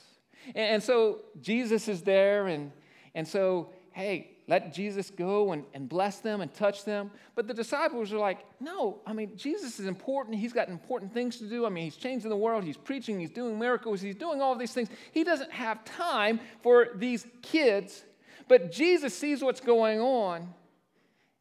And, 0.47 0.75
and 0.75 0.83
so 0.83 1.19
Jesus 1.41 1.87
is 1.87 2.01
there, 2.01 2.47
and, 2.47 2.71
and 3.13 3.27
so, 3.27 3.69
hey, 3.91 4.31
let 4.47 4.73
Jesus 4.73 5.09
go 5.09 5.51
and, 5.51 5.65
and 5.73 5.89
bless 5.89 6.19
them 6.19 6.39
and 6.39 6.53
touch 6.53 6.85
them. 6.85 7.11
But 7.35 7.47
the 7.47 7.53
disciples 7.53 8.13
are 8.13 8.17
like, 8.17 8.39
no, 8.61 8.99
I 9.05 9.11
mean, 9.11 9.35
Jesus 9.35 9.77
is 9.77 9.87
important. 9.87 10.37
He's 10.37 10.53
got 10.53 10.69
important 10.69 11.13
things 11.13 11.37
to 11.37 11.49
do. 11.49 11.65
I 11.65 11.69
mean, 11.69 11.83
he's 11.83 11.97
changing 11.97 12.29
the 12.29 12.37
world. 12.37 12.63
He's 12.63 12.77
preaching. 12.77 13.19
He's 13.19 13.29
doing 13.29 13.59
miracles. 13.59 13.99
He's 13.99 14.15
doing 14.15 14.41
all 14.41 14.55
these 14.55 14.71
things. 14.71 14.87
He 15.11 15.25
doesn't 15.25 15.51
have 15.51 15.83
time 15.83 16.39
for 16.63 16.89
these 16.95 17.27
kids 17.41 18.05
but 18.47 18.71
Jesus 18.71 19.13
sees 19.13 19.43
what's 19.43 19.61
going 19.61 19.99
on, 19.99 20.37
And 20.37 20.51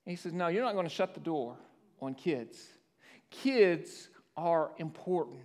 he 0.04 0.16
says, 0.16 0.32
No, 0.32 0.48
you're 0.48 0.64
not 0.64 0.74
going 0.74 0.88
to 0.88 0.94
shut 0.94 1.14
the 1.14 1.20
door 1.20 1.56
on 2.00 2.14
kids. 2.14 2.68
Kids 3.30 4.08
are 4.36 4.70
important. 4.78 5.40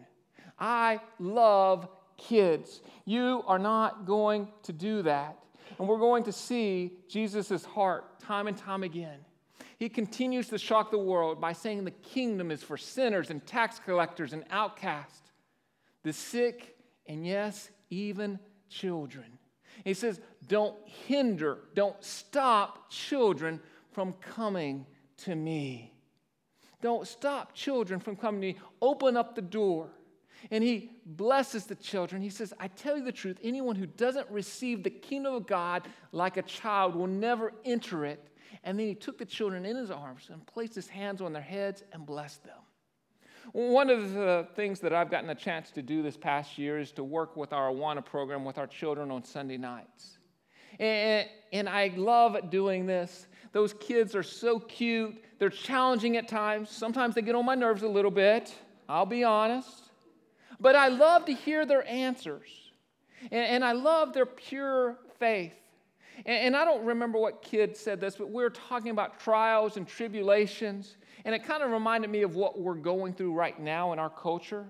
I 0.60 1.00
love 1.20 1.88
kids. 2.18 2.82
You 3.06 3.44
are 3.48 3.60
not 3.60 4.06
going 4.06 4.48
to 4.64 4.74
do 4.74 5.02
that. 5.04 5.38
And 5.80 5.88
we're 5.88 5.98
going 5.98 6.24
to 6.26 6.32
see 6.32 6.92
Jesus' 7.08 7.66
heart 7.66 8.20
time 8.20 8.48
and 8.48 8.58
time 8.58 8.84
again. 8.84 9.20
He 9.80 9.90
continues 9.90 10.48
to 10.50 10.60
shock 10.60 10.92
the 10.92 11.00
world 11.00 11.42
by 11.42 11.54
saying 11.54 11.86
the 11.86 11.92
kingdom 11.92 12.52
is 12.52 12.62
for 12.62 12.78
sinners 12.78 13.32
and 13.32 13.44
tax 13.48 13.80
collectors 13.80 14.34
and 14.34 14.44
outcasts, 14.52 15.32
the 16.04 16.14
sick, 16.14 16.76
and 17.08 17.26
yes, 17.26 17.70
even 17.90 18.38
children. 18.70 19.31
He 19.84 19.94
says, 19.94 20.20
Don't 20.48 20.76
hinder, 20.86 21.60
don't 21.76 22.02
stop 22.04 22.90
children 22.90 23.60
from 23.92 24.14
coming 24.14 24.86
to 25.18 25.36
me. 25.36 25.94
Don't 26.82 27.08
stop 27.08 27.54
children 27.54 28.00
from 28.00 28.16
coming 28.16 28.42
to 28.42 28.48
me. 28.48 28.60
Open 28.82 29.16
up 29.16 29.36
the 29.36 29.42
door. 29.42 29.90
And 30.50 30.64
he 30.64 30.94
blesses 31.06 31.66
the 31.66 31.76
children. 31.76 32.22
He 32.22 32.32
says, 32.32 32.54
I 32.60 32.68
tell 32.68 32.98
you 32.98 33.04
the 33.04 33.12
truth, 33.12 33.38
anyone 33.44 33.76
who 33.76 33.86
doesn't 33.86 34.28
receive 34.32 34.82
the 34.82 34.90
kingdom 34.90 35.36
of 35.36 35.46
God 35.46 35.88
like 36.12 36.38
a 36.38 36.42
child 36.42 36.96
will 36.96 37.08
never 37.08 37.54
enter 37.64 38.06
it. 38.06 38.28
And 38.64 38.80
then 38.80 38.88
he 38.88 38.96
took 38.96 39.20
the 39.20 39.26
children 39.26 39.66
in 39.66 39.76
his 39.76 39.92
arms 39.92 40.30
and 40.32 40.46
placed 40.48 40.74
his 40.74 40.88
hands 40.88 41.22
on 41.22 41.32
their 41.32 41.42
heads 41.42 41.84
and 41.94 42.06
blessed 42.06 42.44
them. 42.44 42.58
One 43.54 43.90
of 43.90 44.14
the 44.14 44.48
things 44.56 44.80
that 44.82 44.94
I've 44.94 45.10
gotten 45.10 45.30
a 45.30 45.36
chance 45.36 45.72
to 45.72 45.82
do 45.82 46.02
this 46.02 46.16
past 46.16 46.58
year 46.58 46.80
is 46.80 46.92
to 46.94 47.04
work 47.04 47.36
with 47.36 47.54
our 47.54 47.72
Awana 47.72 48.06
program 48.06 48.46
with 48.46 48.58
our 48.58 48.68
children 48.68 49.12
on 49.12 49.24
Sunday 49.24 49.58
nights. 49.58 50.18
And, 50.80 51.28
and 51.52 51.68
I 51.68 51.92
love 51.96 52.50
doing 52.50 52.86
this. 52.86 53.28
Those 53.52 53.74
kids 53.74 54.16
are 54.16 54.24
so 54.24 54.60
cute. 54.60 55.22
They're 55.40 55.50
challenging 55.50 56.18
at 56.18 56.28
times. 56.28 56.70
Sometimes 56.70 57.16
they 57.16 57.22
get 57.22 57.36
on 57.36 57.46
my 57.46 57.56
nerves 57.56 57.84
a 57.84 57.88
little 57.88 58.12
bit, 58.12 58.54
I'll 58.88 59.06
be 59.06 59.24
honest. 59.24 59.90
But 60.60 60.76
I 60.76 60.88
love 60.88 61.26
to 61.26 61.34
hear 61.34 61.66
their 61.66 61.86
answers. 61.88 62.50
And, 63.32 63.46
and 63.46 63.66
I 63.66 63.74
love 63.74 64.14
their 64.14 64.26
pure 64.26 64.98
faith. 65.20 65.54
And, 66.26 66.56
I 66.56 66.66
don't 66.66 66.86
remember 66.86 67.18
what 67.18 67.42
kid 67.42 67.76
said 67.76 68.00
this, 68.00 68.16
but 68.16 68.30
we 68.30 68.44
were 68.44 68.52
talking 68.52 68.92
about 68.92 69.20
trials 69.20 69.78
and 69.78 69.88
tribulations. 69.88 70.98
And 71.26 71.36
it 71.36 71.44
kind 71.44 71.64
of 71.64 71.72
reminded 71.72 72.10
me 72.10 72.24
of 72.24 72.36
what 72.36 72.60
we're 72.60 72.76
going 72.76 73.14
through 73.14 73.34
right 73.34 73.60
now 73.60 73.94
in 73.94 74.00
our 74.00 74.10
culture. 74.10 74.66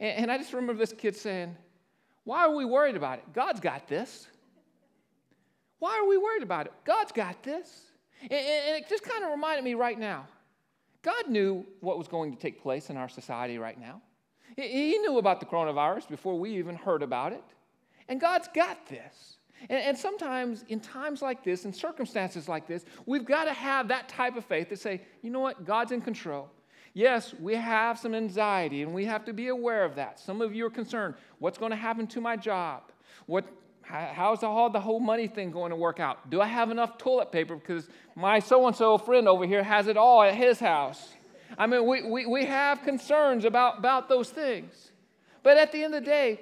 And, 0.00 0.24
and 0.24 0.32
I 0.32 0.38
just 0.38 0.52
remember 0.52 0.80
this 0.80 0.92
kid 0.92 1.16
saying, 1.16 1.56
Why 2.24 2.40
are 2.40 2.54
we 2.54 2.64
worried 2.64 2.96
about 2.96 3.18
it? 3.18 3.24
God's 3.32 3.60
got 3.60 3.88
this. 3.88 4.28
Why 5.78 5.98
are 5.98 6.08
we 6.08 6.16
worried 6.16 6.42
about 6.42 6.66
it? 6.66 6.72
God's 6.84 7.12
got 7.12 7.42
this. 7.42 7.82
And, 8.22 8.32
and 8.32 8.76
it 8.76 8.88
just 8.88 9.04
kind 9.04 9.24
of 9.24 9.30
reminded 9.30 9.64
me 9.64 9.74
right 9.74 9.98
now 9.98 10.26
God 11.02 11.28
knew 11.28 11.64
what 11.80 11.98
was 11.98 12.08
going 12.08 12.32
to 12.32 12.38
take 12.38 12.60
place 12.60 12.90
in 12.90 12.96
our 12.96 13.08
society 13.08 13.58
right 13.58 13.78
now. 13.78 14.02
He 14.56 14.98
knew 14.98 15.18
about 15.18 15.38
the 15.38 15.46
coronavirus 15.46 16.08
before 16.08 16.36
we 16.36 16.56
even 16.56 16.74
heard 16.74 17.02
about 17.02 17.32
it. 17.32 17.44
And 18.08 18.20
God's 18.20 18.48
got 18.52 18.86
this. 18.88 19.36
And, 19.62 19.82
and, 19.82 19.98
sometimes 19.98 20.64
in 20.68 20.80
times 20.80 21.22
like 21.22 21.42
this, 21.42 21.64
in 21.64 21.72
circumstances 21.72 22.48
like 22.48 22.66
this, 22.66 22.84
we've 23.06 23.24
got 23.24 23.44
to 23.44 23.52
have 23.52 23.88
that 23.88 24.08
type 24.08 24.36
of 24.36 24.44
faith 24.44 24.68
to 24.68 24.76
say, 24.76 25.00
you 25.22 25.30
know 25.30 25.40
what, 25.40 25.64
God's 25.64 25.92
in 25.92 26.00
control. 26.00 26.50
Yes, 26.92 27.34
we 27.40 27.54
have 27.54 27.98
some 27.98 28.14
anxiety 28.14 28.82
and 28.82 28.94
we 28.94 29.04
have 29.04 29.24
to 29.26 29.32
be 29.32 29.48
aware 29.48 29.84
of 29.84 29.96
that. 29.96 30.18
Some 30.18 30.40
of 30.40 30.54
you 30.54 30.64
are 30.66 30.70
concerned 30.70 31.14
what's 31.38 31.58
going 31.58 31.70
to 31.70 31.76
happen 31.76 32.06
to 32.08 32.20
my 32.20 32.36
job? 32.36 32.84
What, 33.26 33.44
how's 33.82 34.40
the 34.40 34.48
whole, 34.48 34.70
the 34.70 34.80
whole 34.80 35.00
money 35.00 35.26
thing 35.26 35.50
going 35.50 35.70
to 35.70 35.76
work 35.76 36.00
out? 36.00 36.30
Do 36.30 36.40
I 36.40 36.46
have 36.46 36.70
enough 36.70 36.96
toilet 36.96 37.32
paper? 37.32 37.56
Because 37.56 37.88
my 38.14 38.38
so 38.38 38.66
and 38.66 38.74
so 38.74 38.98
friend 38.98 39.28
over 39.28 39.46
here 39.46 39.62
has 39.62 39.88
it 39.88 39.96
all 39.96 40.22
at 40.22 40.34
his 40.34 40.58
house. 40.58 41.14
I 41.58 41.66
mean, 41.66 41.86
we, 41.86 42.02
we, 42.02 42.26
we 42.26 42.44
have 42.46 42.82
concerns 42.82 43.44
about, 43.44 43.78
about 43.78 44.08
those 44.08 44.30
things. 44.30 44.90
But 45.42 45.58
at 45.58 45.72
the 45.72 45.84
end 45.84 45.94
of 45.94 46.02
the 46.02 46.06
day, 46.06 46.40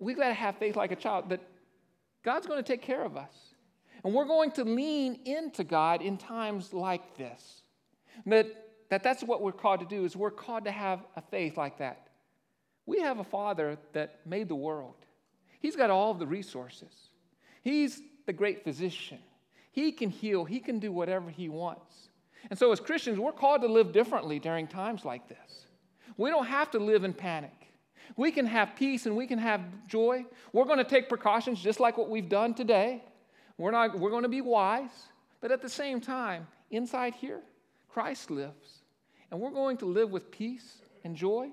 we've 0.00 0.16
got 0.16 0.28
to 0.28 0.34
have 0.34 0.56
faith 0.56 0.76
like 0.76 0.92
a 0.92 0.96
child 0.96 1.28
that 1.28 1.40
God's 2.24 2.46
going 2.46 2.62
to 2.62 2.66
take 2.66 2.82
care 2.82 3.04
of 3.04 3.16
us. 3.16 3.34
And 4.02 4.12
we're 4.12 4.24
going 4.24 4.50
to 4.52 4.64
lean 4.64 5.20
into 5.24 5.62
God 5.64 6.02
in 6.02 6.16
times 6.16 6.72
like 6.72 7.16
this. 7.16 7.62
That, 8.26 8.46
that 8.90 9.02
that's 9.02 9.22
what 9.22 9.42
we're 9.42 9.52
called 9.52 9.80
to 9.80 9.86
do 9.86 10.04
is 10.04 10.16
we're 10.16 10.30
called 10.30 10.64
to 10.64 10.70
have 10.70 11.00
a 11.16 11.22
faith 11.22 11.56
like 11.56 11.78
that. 11.78 12.08
We 12.86 13.00
have 13.00 13.18
a 13.18 13.24
father 13.24 13.78
that 13.92 14.20
made 14.26 14.48
the 14.48 14.54
world. 14.54 14.96
He's 15.60 15.76
got 15.76 15.90
all 15.90 16.10
of 16.10 16.18
the 16.18 16.26
resources. 16.26 16.92
He's 17.62 18.02
the 18.26 18.32
great 18.32 18.64
physician. 18.64 19.18
He 19.72 19.90
can 19.90 20.10
heal, 20.10 20.44
he 20.44 20.60
can 20.60 20.78
do 20.78 20.92
whatever 20.92 21.30
he 21.30 21.48
wants. 21.48 22.08
And 22.50 22.58
so, 22.58 22.70
as 22.70 22.78
Christians, 22.78 23.18
we're 23.18 23.32
called 23.32 23.62
to 23.62 23.68
live 23.68 23.92
differently 23.92 24.38
during 24.38 24.66
times 24.66 25.04
like 25.04 25.28
this. 25.28 25.66
We 26.18 26.28
don't 26.28 26.46
have 26.46 26.70
to 26.72 26.78
live 26.78 27.04
in 27.04 27.14
panic. 27.14 27.63
We 28.16 28.30
can 28.30 28.46
have 28.46 28.76
peace 28.76 29.06
and 29.06 29.16
we 29.16 29.26
can 29.26 29.38
have 29.38 29.60
joy. 29.86 30.24
We're 30.52 30.64
going 30.64 30.78
to 30.78 30.84
take 30.84 31.08
precautions 31.08 31.62
just 31.62 31.80
like 31.80 31.98
what 31.98 32.08
we've 32.08 32.28
done 32.28 32.54
today. 32.54 33.02
We're, 33.58 33.70
not, 33.70 33.98
we're 33.98 34.10
going 34.10 34.22
to 34.24 34.28
be 34.28 34.40
wise. 34.40 35.08
But 35.40 35.50
at 35.52 35.62
the 35.62 35.68
same 35.68 36.00
time, 36.00 36.46
inside 36.70 37.14
here, 37.14 37.40
Christ 37.88 38.30
lives. 38.30 38.82
And 39.30 39.40
we're 39.40 39.50
going 39.50 39.76
to 39.78 39.86
live 39.86 40.10
with 40.10 40.30
peace 40.30 40.78
and 41.04 41.14
joy. 41.14 41.50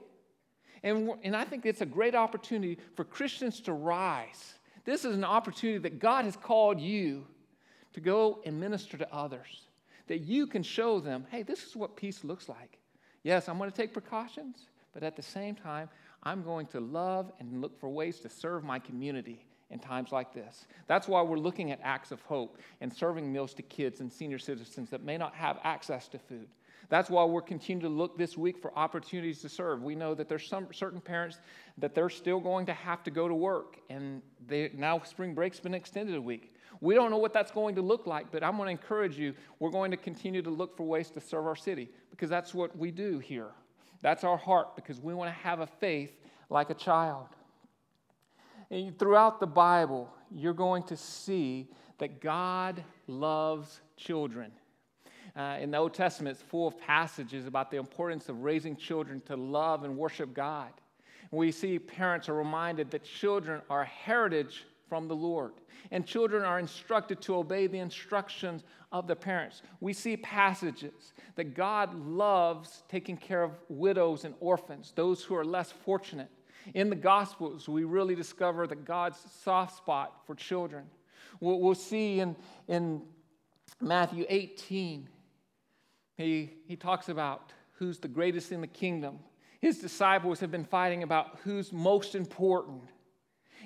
And, 0.83 1.11
and 1.23 1.35
I 1.35 1.43
think 1.43 1.65
it's 1.65 1.81
a 1.81 1.85
great 1.85 2.15
opportunity 2.15 2.77
for 2.95 3.03
Christians 3.03 3.59
to 3.61 3.73
rise. 3.73 4.55
This 4.85 5.05
is 5.05 5.15
an 5.15 5.23
opportunity 5.23 5.79
that 5.79 5.99
God 5.99 6.25
has 6.25 6.35
called 6.35 6.79
you 6.79 7.25
to 7.93 7.99
go 7.99 8.39
and 8.45 8.59
minister 8.59 8.97
to 8.97 9.13
others, 9.13 9.67
that 10.07 10.19
you 10.19 10.47
can 10.47 10.63
show 10.63 10.99
them, 10.99 11.25
hey, 11.29 11.43
this 11.43 11.65
is 11.65 11.75
what 11.75 11.95
peace 11.95 12.23
looks 12.23 12.49
like. 12.49 12.79
Yes, 13.23 13.47
I'm 13.47 13.57
going 13.57 13.69
to 13.69 13.75
take 13.75 13.93
precautions, 13.93 14.67
but 14.93 15.03
at 15.03 15.15
the 15.15 15.21
same 15.21 15.55
time, 15.55 15.89
I'm 16.23 16.43
going 16.43 16.67
to 16.67 16.79
love 16.79 17.31
and 17.39 17.61
look 17.61 17.79
for 17.79 17.89
ways 17.89 18.19
to 18.19 18.29
serve 18.29 18.63
my 18.63 18.79
community 18.79 19.45
in 19.71 19.79
times 19.79 20.11
like 20.11 20.33
this. 20.33 20.67
That's 20.87 21.07
why 21.07 21.21
we're 21.21 21.37
looking 21.37 21.71
at 21.71 21.79
acts 21.81 22.11
of 22.11 22.21
hope 22.21 22.57
and 22.81 22.93
serving 22.93 23.31
meals 23.31 23.53
to 23.55 23.61
kids 23.63 24.01
and 24.01 24.11
senior 24.11 24.37
citizens 24.37 24.89
that 24.89 25.03
may 25.03 25.17
not 25.17 25.33
have 25.33 25.59
access 25.63 26.07
to 26.09 26.19
food. 26.19 26.47
That's 26.89 27.09
why 27.09 27.23
we're 27.23 27.41
continuing 27.41 27.89
to 27.89 27.97
look 27.97 28.17
this 28.17 28.37
week 28.37 28.61
for 28.61 28.77
opportunities 28.77 29.41
to 29.41 29.49
serve. 29.49 29.81
We 29.81 29.95
know 29.95 30.13
that 30.13 30.27
there's 30.27 30.47
some 30.47 30.67
certain 30.73 30.99
parents 30.99 31.39
that 31.77 31.95
they're 31.95 32.09
still 32.09 32.41
going 32.41 32.65
to 32.65 32.73
have 32.73 33.01
to 33.03 33.11
go 33.11 33.29
to 33.29 33.33
work, 33.33 33.77
and 33.89 34.21
they, 34.45 34.71
now 34.75 34.99
spring 34.99 35.33
break's 35.33 35.59
been 35.59 35.73
extended 35.73 36.15
a 36.15 36.21
week. 36.21 36.53
We 36.81 36.93
don't 36.95 37.09
know 37.09 37.17
what 37.17 37.31
that's 37.31 37.51
going 37.51 37.75
to 37.75 37.81
look 37.81 38.07
like, 38.07 38.29
but 38.29 38.43
I'm 38.43 38.57
going 38.57 38.65
to 38.65 38.71
encourage 38.71 39.17
you. 39.17 39.33
We're 39.59 39.69
going 39.69 39.91
to 39.91 39.97
continue 39.97 40.41
to 40.41 40.49
look 40.49 40.75
for 40.75 40.83
ways 40.83 41.09
to 41.11 41.21
serve 41.21 41.47
our 41.47 41.55
city 41.55 41.89
because 42.09 42.29
that's 42.29 42.53
what 42.53 42.77
we 42.77 42.91
do 42.91 43.19
here. 43.19 43.51
That's 44.01 44.23
our 44.23 44.37
heart 44.37 44.75
because 44.75 44.99
we 44.99 45.13
want 45.13 45.29
to 45.29 45.43
have 45.43 45.59
a 45.59 45.67
faith 45.67 46.11
like 46.49 46.69
a 46.69 46.73
child. 46.73 47.27
And 48.69 48.97
throughout 48.97 49.39
the 49.39 49.47
Bible, 49.47 50.09
you're 50.33 50.53
going 50.53 50.83
to 50.83 50.97
see 50.97 51.67
that 51.97 52.21
God 52.21 52.83
loves 53.07 53.81
children. 53.97 54.51
Uh, 55.35 55.57
in 55.61 55.71
the 55.71 55.77
Old 55.77 55.93
Testament, 55.93 56.35
it's 56.35 56.49
full 56.49 56.67
of 56.67 56.79
passages 56.79 57.45
about 57.45 57.69
the 57.69 57.77
importance 57.77 58.27
of 58.27 58.41
raising 58.41 58.75
children 58.75 59.21
to 59.27 59.35
love 59.35 59.83
and 59.83 59.97
worship 59.97 60.33
God. 60.33 60.71
We 61.31 61.51
see 61.51 61.79
parents 61.79 62.27
are 62.27 62.33
reminded 62.33 62.91
that 62.91 63.03
children 63.05 63.61
are 63.69 63.85
heritage 63.85 64.65
from 64.91 65.07
the 65.07 65.15
Lord. 65.15 65.53
And 65.89 66.05
children 66.05 66.43
are 66.43 66.59
instructed 66.59 67.21
to 67.21 67.37
obey 67.37 67.65
the 67.65 67.79
instructions 67.79 68.65
of 68.91 69.07
the 69.07 69.15
parents. 69.15 69.61
We 69.79 69.93
see 69.93 70.17
passages 70.17 71.13
that 71.37 71.55
God 71.55 71.95
loves 71.95 72.83
taking 72.89 73.15
care 73.15 73.41
of 73.41 73.53
widows 73.69 74.25
and 74.25 74.35
orphans, 74.41 74.91
those 74.93 75.23
who 75.23 75.33
are 75.33 75.45
less 75.45 75.71
fortunate. 75.71 76.27
In 76.73 76.89
the 76.89 76.97
Gospels, 76.97 77.69
we 77.69 77.85
really 77.85 78.15
discover 78.15 78.67
that 78.67 78.83
God's 78.83 79.17
soft 79.43 79.77
spot 79.77 80.23
for 80.27 80.35
children. 80.35 80.83
We'll, 81.39 81.73
see 81.73 82.19
in, 82.19 82.35
in 82.67 83.01
Matthew 83.79 84.25
18, 84.27 85.07
he, 86.17 86.49
he 86.67 86.75
talks 86.75 87.07
about 87.07 87.53
who's 87.75 87.97
the 87.99 88.09
greatest 88.09 88.51
in 88.51 88.59
the 88.59 88.67
kingdom. 88.67 89.19
His 89.61 89.77
disciples 89.77 90.41
have 90.41 90.51
been 90.51 90.65
fighting 90.65 91.01
about 91.01 91.39
who's 91.45 91.71
most 91.71 92.13
important. 92.13 92.81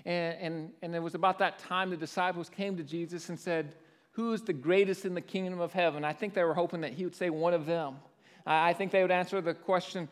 And, 0.06 0.38
and, 0.40 0.72
and 0.82 0.96
it 0.96 1.02
was 1.02 1.16
about 1.16 1.40
that 1.40 1.60
time 1.60 1.90
the 1.90 1.98
disciples 1.98 2.50
came 2.50 2.78
to 2.78 2.84
Jesus 2.84 3.30
and 3.30 3.40
said, 3.40 3.74
Who 4.12 4.34
is 4.34 4.44
the 4.44 4.54
greatest 4.54 5.06
in 5.06 5.14
the 5.16 5.22
kingdom 5.22 5.60
of 5.60 5.74
heaven? 5.74 6.06
I 6.06 6.14
think 6.14 6.34
they 6.34 6.44
were 6.44 6.54
hoping 6.54 6.82
that 6.82 6.94
he 6.94 7.04
would 7.04 7.16
say 7.16 7.30
one 7.30 7.54
of 7.54 7.66
them. 7.66 7.96
I 8.46 8.74
think 8.74 8.92
they 8.92 9.02
would 9.02 9.12
answer 9.12 9.42
the 9.42 9.56
question, 9.56 10.08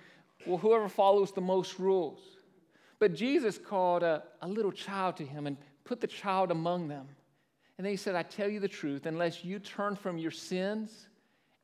Well, 0.47 0.57
whoever 0.57 0.89
follows 0.89 1.31
the 1.31 1.41
most 1.41 1.77
rules. 1.77 2.19
But 2.99 3.13
Jesus 3.13 3.57
called 3.57 4.01
a, 4.01 4.23
a 4.41 4.47
little 4.47 4.71
child 4.71 5.17
to 5.17 5.25
him 5.25 5.45
and 5.45 5.57
put 5.83 6.01
the 6.01 6.07
child 6.07 6.51
among 6.51 6.87
them. 6.87 7.07
And 7.77 7.85
then 7.85 7.91
he 7.91 7.97
said, 7.97 8.15
I 8.15 8.23
tell 8.23 8.49
you 8.49 8.59
the 8.59 8.67
truth, 8.67 9.05
unless 9.05 9.43
you 9.43 9.59
turn 9.59 9.95
from 9.95 10.17
your 10.17 10.31
sins 10.31 11.07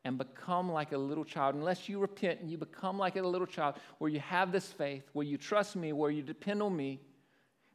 and 0.04 0.18
become 0.18 0.70
like 0.70 0.92
a 0.92 0.98
little 0.98 1.24
child, 1.24 1.54
unless 1.54 1.88
you 1.88 1.98
repent 1.98 2.40
and 2.40 2.50
you 2.50 2.58
become 2.58 2.98
like 2.98 3.16
a 3.16 3.22
little 3.22 3.46
child, 3.46 3.76
where 3.98 4.10
you 4.10 4.20
have 4.20 4.50
this 4.52 4.66
faith, 4.66 5.04
where 5.12 5.26
you 5.26 5.36
trust 5.36 5.76
me, 5.76 5.92
where 5.92 6.10
you 6.10 6.22
depend 6.22 6.62
on 6.62 6.76
me, 6.76 7.00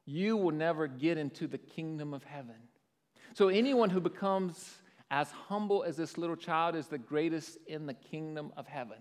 you 0.06 0.38
will 0.38 0.52
never 0.52 0.88
get 0.88 1.18
into 1.18 1.48
the 1.48 1.58
kingdom 1.58 2.14
of 2.14 2.24
heaven. 2.24 2.56
So, 3.34 3.50
anyone 3.50 3.90
who 3.90 4.00
becomes 4.00 4.76
as 5.12 5.30
humble 5.32 5.84
as 5.84 5.98
this 5.98 6.18
little 6.18 6.36
child 6.36 6.76
is 6.76 6.88
the 6.88 6.98
greatest 6.98 7.58
in 7.68 7.86
the 7.86 7.94
kingdom 7.94 8.52
of 8.58 8.68
heaven. 8.68 8.98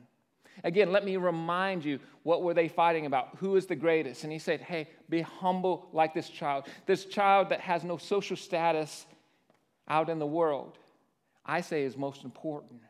Again, 0.63 0.93
let 0.93 1.05
me 1.05 1.17
remind 1.17 1.85
you 1.85 1.99
what 2.23 2.43
were 2.43 2.55
they 2.55 2.69
fighting 2.69 3.07
about? 3.07 3.37
Who 3.39 3.57
is 3.57 3.67
the 3.67 3.75
greatest? 3.75 4.23
And 4.23 4.33
he 4.33 4.39
said, 4.39 4.61
"Hey, 4.61 4.89
be 5.09 5.21
humble 5.21 5.89
like 5.93 6.15
this 6.15 6.29
child. 6.29 6.67
This 6.87 7.07
child 7.07 7.49
that 7.49 7.61
has 7.61 7.85
no 7.85 7.97
social 7.97 8.37
status 8.37 9.07
out 9.89 10.09
in 10.09 10.19
the 10.19 10.27
world, 10.27 10.79
I 11.45 11.61
say 11.61 11.83
is 11.83 11.97
most 11.97 12.25
important. 12.25 12.81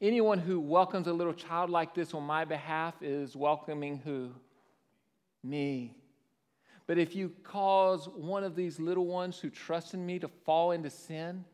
Anyone 0.00 0.38
who 0.38 0.60
welcomes 0.60 1.06
a 1.06 1.12
little 1.12 1.32
child 1.32 1.70
like 1.70 1.94
this 1.94 2.14
on 2.14 2.22
my 2.22 2.44
behalf 2.44 2.94
is 3.02 3.36
welcoming 3.36 3.98
who? 3.98 4.30
Me. 5.42 5.96
But 6.86 6.98
if 6.98 7.14
you 7.14 7.32
cause 7.42 8.08
one 8.08 8.44
of 8.44 8.54
these 8.54 8.78
little 8.78 9.06
ones 9.06 9.38
who 9.38 9.50
trust 9.50 9.94
in 9.94 10.04
me 10.04 10.18
to 10.18 10.28
fall 10.28 10.72
into 10.72 10.90
sin, 10.90 11.44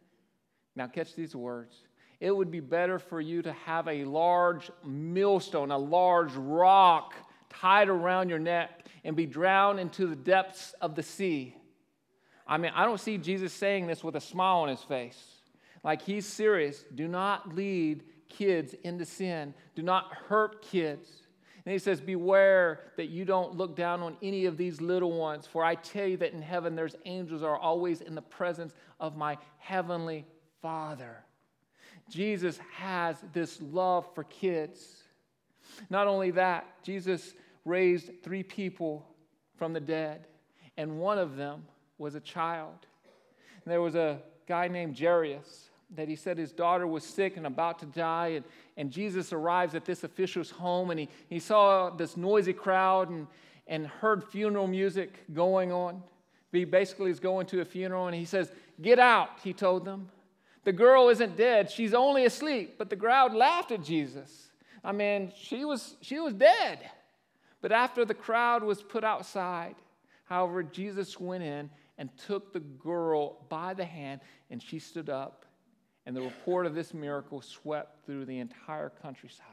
now 0.75 0.87
catch 0.87 1.15
these 1.15 1.37
words. 1.37 1.77
It 2.19 2.35
would 2.35 2.51
be 2.51 2.61
better 2.61 2.99
for 2.99 3.21
you 3.21 3.41
to 3.43 3.53
have 3.53 3.89
a 3.89 4.05
large 4.05 4.71
millstone, 4.85 5.71
a 5.71 5.79
large 5.79 6.35
rock 6.35 7.15
tied 7.49 7.89
around 7.89 8.29
your 8.29 8.39
neck 8.39 8.87
and 9.05 9.17
be 9.17 9.27
drowned 9.27 9.81
into 9.81 10.07
the 10.07 10.17
depths 10.17 10.75
of 10.81 10.95
the 10.95 11.03
sea. 11.03 11.57
I 12.47 12.59
mean, 12.59 12.73
I 12.75 12.85
don't 12.85 13.01
see 13.01 13.17
Jesus 13.17 13.53
saying 13.53 13.87
this 13.87 14.05
with 14.05 14.17
a 14.17 14.21
smile 14.21 14.59
on 14.59 14.69
his 14.69 14.83
face. 14.83 15.41
Like 15.83 16.03
he's 16.03 16.27
serious. 16.27 16.85
Do 16.95 17.09
not 17.09 17.55
lead 17.55 18.03
kids 18.29 18.75
into 18.85 19.05
sin, 19.05 19.55
do 19.75 19.83
not 19.83 20.13
hurt 20.29 20.63
kids. 20.63 21.09
And 21.65 21.73
he 21.73 21.79
says, 21.79 22.01
Beware 22.01 22.81
that 22.97 23.09
you 23.09 23.25
don't 23.25 23.57
look 23.57 23.77
down 23.77 24.01
on 24.01 24.17
any 24.23 24.47
of 24.47 24.57
these 24.57 24.81
little 24.81 25.13
ones, 25.13 25.47
for 25.47 25.65
I 25.65 25.75
tell 25.75 26.07
you 26.07 26.17
that 26.19 26.33
in 26.33 26.43
heaven 26.43 26.75
there's 26.75 26.97
angels 27.05 27.43
are 27.43 27.57
always 27.57 28.01
in 28.01 28.15
the 28.15 28.23
presence 28.23 28.75
of 28.99 29.17
my 29.17 29.37
heavenly 29.59 30.27
Father. 30.63 31.25
Jesus 32.09 32.59
has 32.73 33.17
this 33.33 33.61
love 33.61 34.07
for 34.15 34.25
kids. 34.25 35.05
Not 35.89 36.07
only 36.07 36.31
that, 36.33 36.83
Jesus 36.83 37.35
raised 37.65 38.23
three 38.23 38.43
people 38.43 39.07
from 39.57 39.73
the 39.73 39.81
dead, 39.81 40.27
and 40.77 40.99
one 40.99 41.19
of 41.19 41.37
them 41.37 41.65
was 41.99 42.15
a 42.15 42.21
child. 42.21 42.87
And 43.65 43.71
there 43.71 43.83
was 43.83 43.95
a 43.95 44.21
guy 44.47 44.69
named 44.69 44.99
Jairus 44.99 45.70
that 45.95 46.09
he 46.09 46.17
said 46.17 46.39
his 46.39 46.53
daughter 46.53 46.87
was 46.87 47.05
sick 47.05 47.37
and 47.37 47.47
about 47.47 47.79
to 47.81 47.87
die. 47.87 48.29
And, 48.29 48.45
and 48.77 48.91
Jesus 48.91 49.33
arrives 49.33 49.75
at 49.75 49.85
this 49.85 50.05
official's 50.05 50.51
home 50.51 50.91
and 50.91 51.01
he, 51.01 51.09
he 51.29 51.39
saw 51.39 51.91
this 51.91 52.17
noisy 52.17 52.53
crowd 52.53 53.11
and, 53.11 53.27
and 53.67 53.87
heard 53.87 54.25
funeral 54.25 54.67
music 54.67 55.33
going 55.33 55.73
on. 55.73 56.03
He 56.53 56.65
basically 56.65 57.11
is 57.11 57.21
going 57.21 57.47
to 57.49 57.61
a 57.61 57.65
funeral 57.65 58.07
and 58.07 58.15
he 58.15 58.25
says, 58.25 58.53
Get 58.81 58.99
out, 58.99 59.31
he 59.43 59.53
told 59.53 59.85
them. 59.85 60.09
The 60.65 60.73
girl 60.73 61.09
isn't 61.09 61.37
dead, 61.37 61.71
she's 61.71 61.95
only 61.95 62.25
asleep. 62.25 62.77
But 62.79 62.91
the 62.91 62.97
crowd 62.97 63.35
laughed 63.35 63.73
at 63.73 63.83
Jesus. 63.83 64.49
I 64.85 64.93
mean, 64.93 65.33
she 65.37 65.65
was, 65.65 65.97
she 66.01 66.19
was 66.21 66.35
dead. 66.35 66.79
But 67.61 67.73
after 67.73 68.05
the 68.05 68.15
crowd 68.15 68.63
was 68.63 68.83
put 68.83 69.05
outside, 69.05 69.75
however, 70.25 70.63
Jesus 70.63 71.21
went 71.21 71.43
in 71.43 71.69
and 71.99 72.09
took 72.27 72.53
the 72.53 72.61
girl 72.61 73.45
by 73.51 73.75
the 73.75 73.85
hand 73.85 74.23
and 74.51 74.63
she 74.63 74.79
stood 74.79 75.11
up 75.11 75.45
and 76.07 76.17
the 76.17 76.23
report 76.23 76.67
of 76.67 76.75
this 76.75 76.95
miracle 76.95 77.41
swept 77.43 78.05
through 78.05 78.25
the 78.25 78.39
entire 78.39 78.91
countryside. 79.03 79.47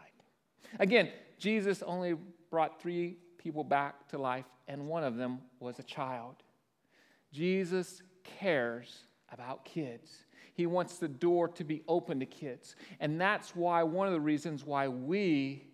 Again, 0.79 1.09
Jesus 1.37 1.83
only 1.83 2.15
brought 2.49 2.81
three 2.81 3.17
people 3.37 3.63
back 3.63 4.07
to 4.09 4.17
life, 4.17 4.45
and 4.67 4.87
one 4.87 5.03
of 5.03 5.17
them 5.17 5.39
was 5.59 5.79
a 5.79 5.83
child. 5.83 6.35
Jesus 7.31 8.01
cares 8.23 9.03
about 9.31 9.65
kids. 9.65 10.25
He 10.53 10.65
wants 10.65 10.97
the 10.97 11.07
door 11.07 11.47
to 11.49 11.63
be 11.63 11.83
open 11.87 12.19
to 12.19 12.25
kids. 12.25 12.75
And 12.99 13.21
that's 13.21 13.55
why, 13.55 13.83
one 13.83 14.07
of 14.07 14.13
the 14.13 14.19
reasons 14.19 14.65
why 14.65 14.87
we 14.87 15.67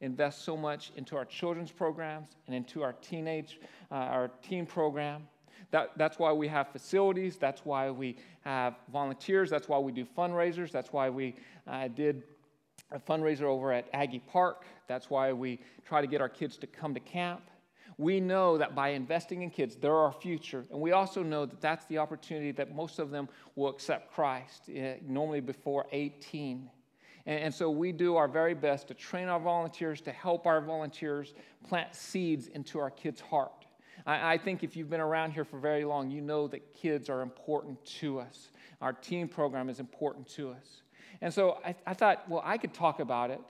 invest 0.00 0.44
so 0.44 0.56
much 0.56 0.90
into 0.96 1.16
our 1.16 1.24
children's 1.24 1.70
programs 1.70 2.30
and 2.46 2.56
into 2.56 2.82
our 2.82 2.94
teenage, 2.94 3.60
uh, 3.90 3.94
our 3.94 4.30
teen 4.42 4.66
program. 4.66 5.28
That, 5.72 5.92
that's 5.96 6.18
why 6.18 6.32
we 6.32 6.48
have 6.48 6.68
facilities. 6.68 7.36
That's 7.36 7.64
why 7.64 7.90
we 7.90 8.16
have 8.42 8.76
volunteers. 8.92 9.50
That's 9.50 9.68
why 9.68 9.78
we 9.78 9.90
do 9.90 10.04
fundraisers. 10.04 10.70
That's 10.70 10.92
why 10.92 11.08
we 11.08 11.34
uh, 11.66 11.88
did 11.88 12.22
a 12.92 12.98
fundraiser 12.98 13.44
over 13.44 13.72
at 13.72 13.86
Aggie 13.94 14.22
Park. 14.30 14.66
That's 14.86 15.08
why 15.08 15.32
we 15.32 15.58
try 15.86 16.02
to 16.02 16.06
get 16.06 16.20
our 16.20 16.28
kids 16.28 16.58
to 16.58 16.66
come 16.66 16.92
to 16.92 17.00
camp. 17.00 17.40
We 17.96 18.20
know 18.20 18.58
that 18.58 18.74
by 18.74 18.88
investing 18.88 19.42
in 19.42 19.50
kids, 19.50 19.76
they're 19.76 19.94
our 19.94 20.12
future. 20.12 20.66
And 20.70 20.80
we 20.80 20.92
also 20.92 21.22
know 21.22 21.46
that 21.46 21.60
that's 21.60 21.86
the 21.86 21.98
opportunity 21.98 22.52
that 22.52 22.74
most 22.74 22.98
of 22.98 23.10
them 23.10 23.28
will 23.56 23.68
accept 23.68 24.12
Christ, 24.12 24.68
uh, 24.68 24.94
normally 25.06 25.40
before 25.40 25.86
18. 25.92 26.68
And, 27.24 27.40
and 27.44 27.54
so 27.54 27.70
we 27.70 27.92
do 27.92 28.16
our 28.16 28.28
very 28.28 28.54
best 28.54 28.88
to 28.88 28.94
train 28.94 29.28
our 29.28 29.40
volunteers, 29.40 30.02
to 30.02 30.12
help 30.12 30.46
our 30.46 30.60
volunteers 30.60 31.32
plant 31.66 31.94
seeds 31.94 32.48
into 32.48 32.78
our 32.78 32.90
kids' 32.90 33.20
heart. 33.20 33.61
I, 34.06 34.34
I 34.34 34.38
think 34.38 34.62
if 34.62 34.76
you've 34.76 34.90
been 34.90 35.00
around 35.00 35.32
here 35.32 35.44
for 35.44 35.58
very 35.58 35.84
long, 35.84 36.10
you 36.10 36.20
know 36.20 36.48
that 36.48 36.72
kids 36.74 37.08
are 37.08 37.22
important 37.22 37.84
to 38.00 38.20
us. 38.20 38.50
Our 38.80 38.92
teen 38.92 39.28
program 39.28 39.68
is 39.68 39.80
important 39.80 40.28
to 40.30 40.50
us. 40.50 40.82
And 41.20 41.32
so 41.32 41.58
I, 41.64 41.74
I 41.86 41.94
thought, 41.94 42.28
well, 42.28 42.42
I 42.44 42.58
could 42.58 42.74
talk 42.74 43.00
about 43.00 43.30
it, 43.30 43.40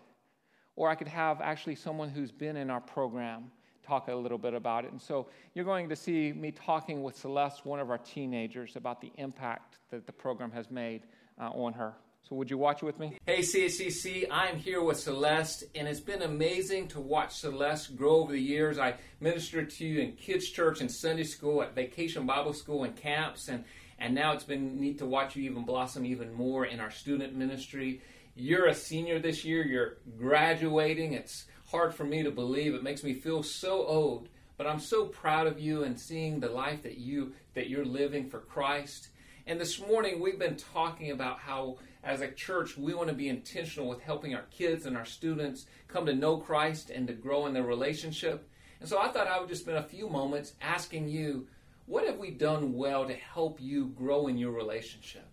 or 0.77 0.89
I 0.89 0.95
could 0.95 1.09
have 1.09 1.41
actually 1.41 1.75
someone 1.75 2.09
who's 2.11 2.31
been 2.31 2.57
in 2.57 2.71
our 2.71 2.81
program 2.81 3.51
talk 3.83 4.09
a 4.09 4.15
little 4.15 4.39
bit 4.39 4.55
about 4.55 4.85
it. 4.85 4.93
And 4.93 5.01
so 5.01 5.27
you're 5.55 5.65
going 5.65 5.89
to 5.89 5.97
see 5.97 6.33
me 6.33 6.53
talking 6.53 7.03
with 7.03 7.17
Celeste, 7.17 7.67
one 7.67 7.81
of 7.81 7.91
our 7.91 7.99
teenagers, 7.99 8.77
about 8.77 9.01
the 9.01 9.11
impact 9.17 9.79
that 9.91 10.07
the 10.07 10.13
program 10.13 10.51
has 10.53 10.71
made 10.71 11.03
uh, 11.41 11.51
on 11.51 11.73
her. 11.73 11.95
So 12.29 12.37
would 12.37 12.51
you 12.51 12.59
watch 12.59 12.83
it 12.83 12.87
with 12.87 13.01
me? 13.01 13.19
Hey 13.27 13.41
CHCC, 13.41 14.29
I'm 14.31 14.57
here 14.57 14.81
with 14.81 15.01
Celeste, 15.01 15.65
and 15.75 15.89
it's 15.89 16.01
been 16.01 16.23
amazing 16.23 16.87
to 16.89 17.01
watch 17.01 17.39
Celeste 17.39 17.97
grow 17.97 18.17
over 18.17 18.33
the 18.33 18.41
years. 18.41 18.79
I 18.79 18.95
ministered 19.19 19.71
to 19.71 19.85
you 19.85 20.01
in 20.01 20.13
kids' 20.13 20.49
church 20.49 20.81
and 20.81 20.91
Sunday 20.91 21.25
school, 21.25 21.63
at 21.63 21.75
vacation 21.75 22.25
Bible 22.25 22.53
school 22.53 22.85
and 22.85 22.95
camps, 22.95 23.49
and, 23.49 23.65
and 23.99 24.15
now 24.15 24.33
it's 24.33 24.45
been 24.45 24.81
neat 24.81 24.99
to 24.99 25.07
watch 25.07 25.35
you 25.35 25.43
even 25.51 25.65
blossom 25.65 26.07
even 26.07 26.33
more 26.33 26.65
in 26.65 26.79
our 26.79 26.93
student 26.93 27.35
ministry. 27.35 28.01
You're 28.37 28.67
a 28.67 28.75
senior 28.75 29.19
this 29.19 29.45
year, 29.45 29.67
you're 29.67 29.99
graduating. 30.17 31.15
It's 31.15 31.47
hard 31.67 31.93
for 31.93 32.05
me 32.05 32.23
to 32.23 32.31
believe. 32.31 32.75
It 32.75 32.85
makes 32.85 33.03
me 33.03 33.15
feel 33.15 33.43
so 33.43 33.85
old, 33.85 34.29
but 34.57 34.69
I'm 34.69 34.81
so 34.81 35.07
proud 35.07 35.49
of 35.49 35.59
you 35.59 35.83
and 35.83 35.99
seeing 35.99 36.39
the 36.39 36.49
life 36.49 36.85
that 36.85 36.99
you 36.99 37.33
that 37.55 37.69
you're 37.69 37.85
living 37.85 38.31
for 38.31 38.39
Christ. 38.39 39.09
And 39.45 39.61
this 39.61 39.81
morning 39.81 40.21
we've 40.21 40.39
been 40.39 40.57
talking 40.57 41.11
about 41.11 41.41
how 41.41 41.79
as 42.05 42.21
a 42.21 42.31
church, 42.31 42.79
we 42.79 42.95
want 42.95 43.09
to 43.09 43.15
be 43.15 43.29
intentional 43.29 43.89
with 43.89 44.01
helping 44.01 44.35
our 44.37 44.45
kids 44.53 44.87
and 44.87 44.97
our 44.97 45.05
students 45.05 45.67
come 45.89 46.07
to 46.07 46.15
know 46.15 46.37
Christ 46.37 46.91
and 46.91 47.09
to 47.09 47.13
grow 47.13 47.47
in 47.47 47.55
their 47.55 47.65
relationship. 47.65 48.49
And 48.79 48.89
so 48.89 49.01
I 49.01 49.09
thought 49.09 49.27
I 49.27 49.41
would 49.41 49.49
just 49.49 49.63
spend 49.63 49.79
a 49.79 49.83
few 49.83 50.09
moments 50.09 50.55
asking 50.61 51.09
you, 51.09 51.49
what 51.87 52.07
have 52.07 52.19
we 52.19 52.31
done 52.31 52.73
well 52.73 53.05
to 53.07 53.15
help 53.15 53.61
you 53.61 53.87
grow 53.89 54.29
in 54.29 54.39
your 54.39 54.53
relationship? 54.53 55.27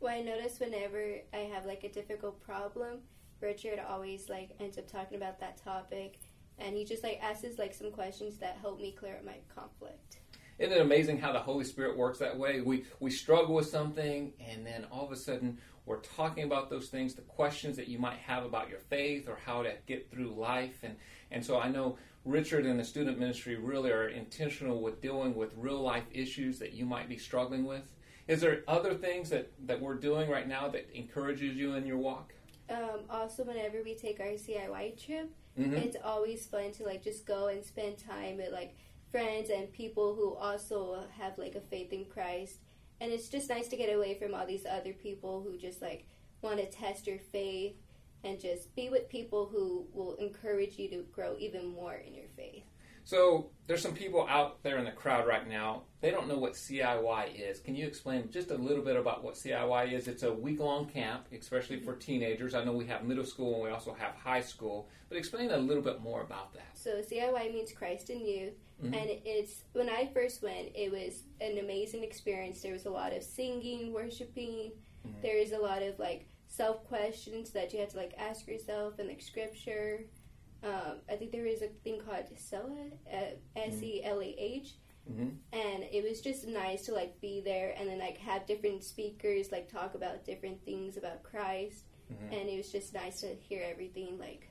Well, 0.00 0.14
I 0.14 0.22
notice 0.22 0.58
whenever 0.58 1.16
I 1.34 1.50
have 1.54 1.66
like 1.66 1.84
a 1.84 1.90
difficult 1.90 2.42
problem, 2.42 3.00
Richard 3.42 3.78
always 3.86 4.30
like 4.30 4.50
ends 4.60 4.78
up 4.78 4.90
talking 4.90 5.18
about 5.18 5.40
that 5.40 5.62
topic, 5.62 6.20
and 6.58 6.74
he 6.74 6.84
just 6.86 7.02
like 7.02 7.20
asks 7.22 7.58
like 7.58 7.74
some 7.74 7.90
questions 7.90 8.38
that 8.38 8.56
help 8.62 8.80
me 8.80 8.92
clear 8.92 9.16
up 9.16 9.24
my 9.24 9.36
conflict. 9.54 10.15
Isn't 10.58 10.72
it 10.72 10.80
amazing 10.80 11.18
how 11.18 11.32
the 11.32 11.40
Holy 11.40 11.64
Spirit 11.64 11.96
works 11.96 12.18
that 12.18 12.38
way? 12.38 12.60
We 12.60 12.84
we 13.00 13.10
struggle 13.10 13.54
with 13.54 13.68
something, 13.68 14.32
and 14.40 14.66
then 14.66 14.86
all 14.90 15.04
of 15.04 15.12
a 15.12 15.16
sudden 15.16 15.58
we're 15.86 16.00
talking 16.00 16.44
about 16.44 16.68
those 16.68 16.88
things, 16.88 17.14
the 17.14 17.22
questions 17.22 17.76
that 17.76 17.86
you 17.86 17.98
might 17.98 18.18
have 18.18 18.44
about 18.44 18.68
your 18.68 18.80
faith 18.80 19.28
or 19.28 19.38
how 19.46 19.62
to 19.62 19.72
get 19.86 20.10
through 20.10 20.34
life. 20.34 20.80
And, 20.82 20.96
and 21.30 21.44
so 21.44 21.60
I 21.60 21.68
know 21.68 21.96
Richard 22.24 22.66
and 22.66 22.78
the 22.78 22.84
student 22.84 23.20
ministry 23.20 23.54
really 23.54 23.92
are 23.92 24.08
intentional 24.08 24.82
with 24.82 25.00
dealing 25.00 25.36
with 25.36 25.54
real 25.56 25.80
life 25.80 26.02
issues 26.10 26.58
that 26.58 26.72
you 26.72 26.84
might 26.84 27.08
be 27.08 27.16
struggling 27.16 27.64
with. 27.64 27.92
Is 28.26 28.40
there 28.40 28.64
other 28.66 28.94
things 28.94 29.30
that, 29.30 29.52
that 29.66 29.80
we're 29.80 29.94
doing 29.94 30.28
right 30.28 30.48
now 30.48 30.66
that 30.68 30.90
encourages 30.92 31.54
you 31.54 31.74
in 31.74 31.86
your 31.86 31.98
walk? 31.98 32.34
Um, 32.68 33.02
also, 33.08 33.44
whenever 33.44 33.80
we 33.84 33.94
take 33.94 34.18
our 34.18 34.26
CIY 34.26 35.06
trip, 35.06 35.30
mm-hmm. 35.56 35.74
it's 35.74 35.96
always 36.02 36.46
fun 36.46 36.72
to 36.72 36.82
like 36.82 37.04
just 37.04 37.24
go 37.24 37.46
and 37.46 37.64
spend 37.64 37.96
time 37.98 38.40
at 38.40 38.52
like 38.52 38.74
friends 39.10 39.50
and 39.50 39.72
people 39.72 40.14
who 40.14 40.34
also 40.34 41.04
have 41.18 41.38
like 41.38 41.54
a 41.54 41.60
faith 41.60 41.92
in 41.92 42.04
Christ 42.06 42.58
and 43.00 43.12
it's 43.12 43.28
just 43.28 43.48
nice 43.48 43.68
to 43.68 43.76
get 43.76 43.94
away 43.94 44.18
from 44.18 44.34
all 44.34 44.46
these 44.46 44.66
other 44.66 44.92
people 44.92 45.42
who 45.42 45.56
just 45.56 45.82
like 45.82 46.06
want 46.42 46.58
to 46.58 46.66
test 46.66 47.06
your 47.06 47.18
faith 47.18 47.76
and 48.24 48.40
just 48.40 48.74
be 48.74 48.88
with 48.88 49.08
people 49.08 49.46
who 49.46 49.86
will 49.92 50.14
encourage 50.16 50.78
you 50.78 50.88
to 50.88 51.04
grow 51.12 51.36
even 51.38 51.66
more 51.66 51.94
in 51.94 52.14
your 52.14 52.28
faith. 52.36 52.64
So 53.06 53.50
there's 53.68 53.82
some 53.82 53.94
people 53.94 54.26
out 54.28 54.64
there 54.64 54.78
in 54.78 54.84
the 54.84 54.90
crowd 54.90 55.28
right 55.28 55.48
now. 55.48 55.82
They 56.00 56.10
don't 56.10 56.26
know 56.26 56.38
what 56.38 56.54
CIY 56.54 57.40
is. 57.40 57.60
Can 57.60 57.76
you 57.76 57.86
explain 57.86 58.28
just 58.32 58.50
a 58.50 58.56
little 58.56 58.82
bit 58.82 58.96
about 58.96 59.22
what 59.22 59.34
CIY 59.34 59.92
is? 59.92 60.08
It's 60.08 60.24
a 60.24 60.32
week-long 60.32 60.86
camp, 60.86 61.26
especially 61.32 61.78
for 61.78 61.94
teenagers. 61.94 62.52
I 62.52 62.64
know 62.64 62.72
we 62.72 62.86
have 62.86 63.04
middle 63.04 63.24
school 63.24 63.54
and 63.54 63.62
we 63.62 63.70
also 63.70 63.94
have 63.94 64.16
high 64.16 64.40
school, 64.40 64.88
but 65.08 65.16
explain 65.18 65.52
a 65.52 65.56
little 65.56 65.84
bit 65.84 66.00
more 66.00 66.22
about 66.22 66.52
that. 66.54 66.76
So 66.76 67.00
CIY 67.00 67.54
means 67.54 67.70
Christ 67.70 68.10
in 68.10 68.26
Youth, 68.26 68.54
mm-hmm. 68.84 68.92
and 68.92 69.08
it's 69.24 69.62
when 69.72 69.88
I 69.88 70.10
first 70.12 70.42
went, 70.42 70.68
it 70.74 70.90
was 70.90 71.22
an 71.40 71.58
amazing 71.58 72.02
experience. 72.02 72.60
There 72.60 72.72
was 72.72 72.86
a 72.86 72.90
lot 72.90 73.12
of 73.12 73.22
singing, 73.22 73.92
worshiping, 73.92 74.72
Mm-hmm. 75.06 75.20
There 75.22 75.36
is 75.36 75.52
a 75.52 75.58
lot 75.58 75.82
of 75.82 75.98
like 75.98 76.26
self 76.48 76.84
questions 76.84 77.50
that 77.50 77.72
you 77.72 77.80
have 77.80 77.90
to 77.90 77.96
like 77.96 78.14
ask 78.18 78.46
yourself 78.46 78.98
and 78.98 79.08
like 79.08 79.22
scripture. 79.22 80.04
Um, 80.62 81.00
I 81.10 81.16
think 81.16 81.32
there 81.32 81.46
is 81.46 81.62
a 81.62 81.68
thing 81.84 82.00
called 82.00 82.24
Selah, 82.36 82.90
S 83.56 83.82
E 83.82 84.02
L 84.04 84.20
A 84.20 84.34
H, 84.38 84.74
mm-hmm. 85.10 85.28
and 85.52 85.84
it 85.92 86.04
was 86.08 86.20
just 86.20 86.46
nice 86.46 86.82
to 86.86 86.92
like 86.92 87.20
be 87.20 87.40
there 87.40 87.74
and 87.78 87.88
then 87.88 87.98
like 87.98 88.18
have 88.18 88.46
different 88.46 88.82
speakers 88.82 89.52
like 89.52 89.70
talk 89.70 89.94
about 89.94 90.24
different 90.24 90.64
things 90.64 90.96
about 90.96 91.22
Christ, 91.22 91.84
mm-hmm. 92.12 92.32
and 92.32 92.48
it 92.48 92.56
was 92.56 92.72
just 92.72 92.94
nice 92.94 93.20
to 93.20 93.34
hear 93.34 93.64
everything 93.70 94.18
like 94.18 94.48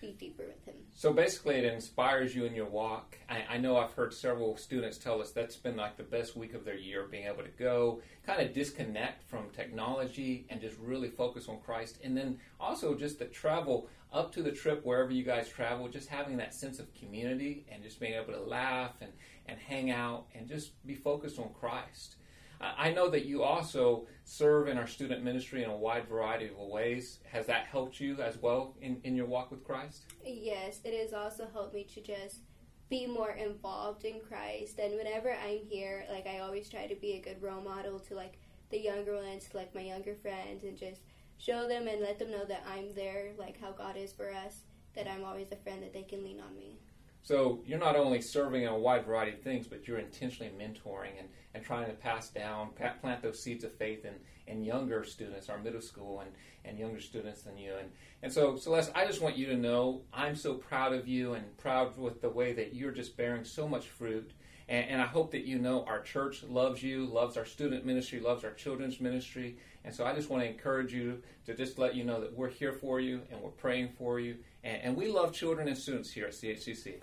be 0.00 0.12
deeper 0.12 0.44
with 0.46 0.64
him. 0.64 0.82
So 0.94 1.12
basically, 1.12 1.56
it 1.56 1.64
inspires 1.64 2.34
you 2.34 2.44
in 2.44 2.54
your 2.54 2.66
walk. 2.66 3.18
I, 3.28 3.44
I, 3.50 3.58
know 3.58 3.76
I've 3.76 3.92
heard 3.92 4.12
several 4.12 4.56
students 4.56 4.98
tell 4.98 5.20
us 5.20 5.30
that's 5.30 5.56
been 5.56 5.76
like 5.76 5.96
the 5.96 6.02
best 6.02 6.36
week 6.36 6.54
of 6.54 6.64
their 6.64 6.76
year, 6.76 7.06
being 7.10 7.26
able 7.26 7.42
to 7.42 7.50
go 7.58 8.00
kind 8.26 8.40
of 8.40 8.52
disconnect 8.52 9.28
from 9.28 9.50
technology 9.50 10.46
and 10.50 10.60
just 10.60 10.76
really 10.78 11.08
focus 11.08 11.48
on 11.48 11.60
Christ. 11.60 11.98
And 12.02 12.16
then 12.16 12.38
also 12.60 12.94
just 12.94 13.18
the 13.18 13.26
travel 13.26 13.88
up 14.12 14.32
to 14.34 14.42
the 14.42 14.52
trip, 14.52 14.84
wherever 14.84 15.10
you 15.10 15.24
guys 15.24 15.48
travel, 15.48 15.88
just 15.88 16.08
having 16.08 16.36
that 16.38 16.54
sense 16.54 16.78
of 16.78 16.92
community 16.94 17.66
and 17.70 17.82
just 17.82 18.00
being 18.00 18.14
able 18.14 18.32
to 18.32 18.40
laugh 18.40 18.94
and, 19.00 19.12
and 19.46 19.58
hang 19.58 19.90
out 19.90 20.26
and 20.34 20.48
just 20.48 20.84
be 20.86 20.94
focused 20.94 21.38
on 21.38 21.50
Christ. 21.58 22.16
I 22.60 22.90
know 22.92 23.10
that 23.10 23.26
you 23.26 23.42
also 23.42 24.06
serve 24.24 24.68
in 24.68 24.78
our 24.78 24.86
student 24.86 25.22
ministry 25.22 25.62
in 25.62 25.68
a 25.68 25.76
wide 25.76 26.08
variety 26.08 26.46
of 26.46 26.56
ways. 26.56 27.18
Has 27.30 27.46
that 27.46 27.66
helped 27.66 28.00
you 28.00 28.20
as 28.22 28.38
well 28.38 28.74
in, 28.80 28.98
in 29.04 29.14
your 29.14 29.26
walk 29.26 29.50
with 29.50 29.62
Christ? 29.62 30.04
Yes, 30.24 30.80
it 30.82 30.98
has 30.98 31.12
also 31.12 31.46
helped 31.52 31.74
me 31.74 31.84
to 31.94 32.00
just 32.00 32.40
be 32.88 33.06
more 33.06 33.32
involved 33.32 34.04
in 34.04 34.20
Christ. 34.20 34.78
And 34.78 34.96
whenever 34.96 35.32
I'm 35.32 35.58
here, 35.68 36.04
like 36.10 36.26
I 36.26 36.38
always 36.38 36.68
try 36.70 36.86
to 36.86 36.94
be 36.94 37.12
a 37.14 37.20
good 37.20 37.42
role 37.42 37.60
model 37.60 37.98
to 38.00 38.14
like 38.14 38.38
the 38.70 38.78
younger 38.78 39.16
ones, 39.16 39.48
like 39.52 39.74
my 39.74 39.82
younger 39.82 40.14
friends, 40.14 40.64
and 40.64 40.78
just 40.78 41.02
show 41.38 41.68
them 41.68 41.88
and 41.88 42.00
let 42.00 42.18
them 42.18 42.30
know 42.30 42.44
that 42.44 42.64
I'm 42.68 42.94
there, 42.94 43.32
like 43.38 43.60
how 43.60 43.72
God 43.72 43.96
is 43.96 44.12
for 44.12 44.32
us, 44.32 44.62
that 44.94 45.08
I'm 45.08 45.24
always 45.24 45.52
a 45.52 45.56
friend 45.56 45.82
that 45.82 45.92
they 45.92 46.02
can 46.02 46.24
lean 46.24 46.40
on 46.40 46.56
me. 46.56 46.78
So 47.26 47.60
you're 47.66 47.80
not 47.80 47.96
only 47.96 48.20
serving 48.20 48.62
in 48.62 48.68
a 48.68 48.78
wide 48.78 49.04
variety 49.04 49.32
of 49.32 49.42
things, 49.42 49.66
but 49.66 49.88
you're 49.88 49.98
intentionally 49.98 50.52
mentoring 50.56 51.18
and, 51.18 51.28
and 51.54 51.64
trying 51.64 51.86
to 51.86 51.92
pass 51.92 52.28
down, 52.28 52.70
plant 53.00 53.20
those 53.20 53.42
seeds 53.42 53.64
of 53.64 53.74
faith 53.74 54.04
in, 54.04 54.14
in 54.46 54.62
younger 54.62 55.02
students, 55.02 55.48
our 55.48 55.58
middle 55.58 55.80
school 55.80 56.20
and, 56.20 56.30
and 56.64 56.78
younger 56.78 57.00
students 57.00 57.42
than 57.42 57.58
you. 57.58 57.74
And, 57.80 57.90
and 58.22 58.32
so, 58.32 58.54
Celeste, 58.54 58.92
I 58.94 59.06
just 59.06 59.20
want 59.20 59.36
you 59.36 59.46
to 59.46 59.56
know 59.56 60.02
I'm 60.12 60.36
so 60.36 60.54
proud 60.54 60.92
of 60.92 61.08
you 61.08 61.34
and 61.34 61.56
proud 61.56 61.98
with 61.98 62.20
the 62.20 62.30
way 62.30 62.52
that 62.52 62.74
you're 62.76 62.92
just 62.92 63.16
bearing 63.16 63.44
so 63.44 63.66
much 63.66 63.88
fruit. 63.88 64.30
And, 64.68 64.90
and 64.90 65.02
I 65.02 65.06
hope 65.06 65.30
that 65.32 65.44
you 65.44 65.58
know 65.58 65.84
our 65.84 66.00
church 66.00 66.42
loves 66.42 66.82
you, 66.82 67.06
loves 67.06 67.36
our 67.36 67.44
student 67.44 67.84
ministry, 67.84 68.20
loves 68.20 68.44
our 68.44 68.52
children's 68.52 69.00
ministry. 69.00 69.58
And 69.84 69.94
so 69.94 70.04
I 70.04 70.14
just 70.14 70.28
want 70.30 70.42
to 70.42 70.48
encourage 70.48 70.92
you 70.92 71.22
to 71.46 71.54
just 71.54 71.78
let 71.78 71.94
you 71.94 72.04
know 72.04 72.20
that 72.20 72.36
we're 72.36 72.50
here 72.50 72.72
for 72.72 72.98
you 73.00 73.22
and 73.30 73.40
we're 73.40 73.50
praying 73.50 73.90
for 73.96 74.18
you. 74.18 74.36
And, 74.64 74.82
and 74.82 74.96
we 74.96 75.08
love 75.08 75.32
children 75.32 75.68
and 75.68 75.78
students 75.78 76.10
here 76.10 76.26
at 76.26 76.32
CHCC. 76.32 76.94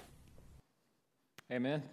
Amen. 1.52 1.82
Amen. 1.82 1.84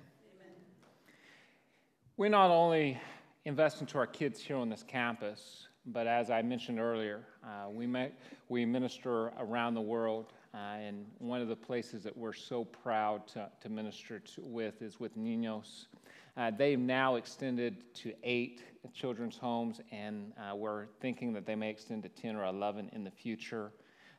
We 2.16 2.28
not 2.28 2.50
only 2.50 3.00
invest 3.44 3.80
into 3.80 3.98
our 3.98 4.06
kids 4.06 4.40
here 4.40 4.56
on 4.56 4.68
this 4.68 4.82
campus, 4.82 5.68
but 5.86 6.06
as 6.06 6.30
I 6.30 6.42
mentioned 6.42 6.78
earlier, 6.78 7.24
uh, 7.44 7.70
we, 7.70 7.86
may, 7.86 8.10
we 8.48 8.64
minister 8.64 9.28
around 9.38 9.74
the 9.74 9.80
world. 9.80 10.32
Uh, 10.52 10.56
and 10.56 11.06
one 11.18 11.40
of 11.40 11.46
the 11.46 11.56
places 11.56 12.02
that 12.02 12.16
we're 12.16 12.32
so 12.32 12.64
proud 12.64 13.26
to, 13.28 13.48
to 13.60 13.68
minister 13.68 14.18
to, 14.18 14.40
with 14.42 14.82
is 14.82 14.98
with 14.98 15.16
Niños. 15.16 15.86
Uh, 16.36 16.50
they've 16.50 16.78
now 16.78 17.14
extended 17.14 17.84
to 17.94 18.12
eight 18.24 18.62
children's 18.92 19.36
homes, 19.36 19.80
and 19.92 20.32
uh, 20.38 20.56
we're 20.56 20.86
thinking 21.00 21.32
that 21.32 21.46
they 21.46 21.54
may 21.54 21.70
extend 21.70 22.02
to 22.02 22.08
10 22.08 22.34
or 22.34 22.44
11 22.46 22.90
in 22.92 23.04
the 23.04 23.10
future. 23.10 23.70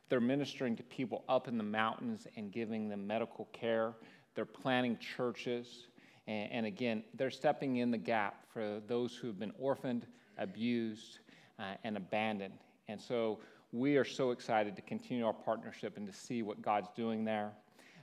They're 0.08 0.20
ministering 0.20 0.74
to 0.76 0.82
people 0.82 1.24
up 1.28 1.48
in 1.48 1.58
the 1.58 1.64
mountains 1.64 2.26
and 2.36 2.50
giving 2.50 2.88
them 2.88 3.06
medical 3.06 3.46
care. 3.52 3.94
They're 4.34 4.44
planting 4.46 4.98
churches. 4.98 5.88
And, 6.26 6.52
and 6.52 6.66
again, 6.66 7.04
they're 7.14 7.30
stepping 7.30 7.76
in 7.76 7.90
the 7.90 7.98
gap 7.98 8.46
for 8.52 8.80
those 8.86 9.14
who 9.14 9.26
have 9.26 9.38
been 9.38 9.52
orphaned, 9.58 10.06
abused, 10.38 11.18
uh, 11.58 11.74
and 11.84 11.96
abandoned. 11.96 12.54
And 12.88 13.00
so 13.00 13.40
we 13.72 13.96
are 13.96 14.04
so 14.04 14.32
excited 14.32 14.76
to 14.76 14.82
continue 14.82 15.24
our 15.26 15.32
partnership 15.32 15.96
and 15.96 16.06
to 16.06 16.12
see 16.12 16.42
what 16.42 16.60
God's 16.60 16.90
doing 16.94 17.24
there. 17.24 17.52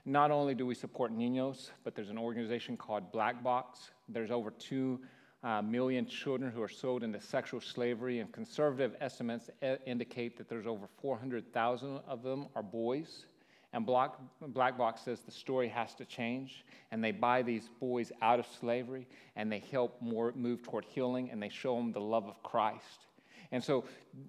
Not 0.04 0.32
only 0.32 0.52
do 0.54 0.66
we 0.66 0.74
support 0.74 1.16
Niños, 1.16 1.70
but 1.84 1.94
there's 1.94 2.10
an 2.10 2.18
organization 2.18 2.76
called 2.76 3.12
Black 3.12 3.42
Box. 3.44 3.90
There's 4.08 4.32
over 4.32 4.50
two 4.50 4.98
uh, 5.44 5.62
million 5.62 6.06
children 6.06 6.50
who 6.50 6.60
are 6.60 6.68
sold 6.68 7.04
into 7.04 7.20
sexual 7.20 7.60
slavery, 7.60 8.18
and 8.18 8.32
conservative 8.32 8.96
estimates 9.00 9.48
indicate 9.86 10.36
that 10.38 10.48
there's 10.48 10.66
over 10.66 10.88
400,000 11.00 12.00
of 12.08 12.22
them 12.24 12.48
are 12.56 12.62
boys. 12.62 13.26
And 13.72 13.86
Black, 13.86 14.14
Black 14.48 14.76
Box 14.76 15.02
says 15.02 15.20
the 15.20 15.30
story 15.30 15.68
has 15.68 15.94
to 15.94 16.04
change, 16.04 16.64
and 16.90 17.04
they 17.04 17.12
buy 17.12 17.42
these 17.42 17.70
boys 17.78 18.10
out 18.20 18.40
of 18.40 18.46
slavery, 18.58 19.06
and 19.36 19.52
they 19.52 19.62
help 19.70 20.02
more 20.02 20.32
move 20.34 20.62
toward 20.64 20.84
healing, 20.84 21.30
and 21.30 21.40
they 21.40 21.48
show 21.48 21.76
them 21.76 21.92
the 21.92 22.00
love 22.00 22.26
of 22.26 22.42
Christ. 22.42 23.06
And 23.52 23.62
so 23.62 23.84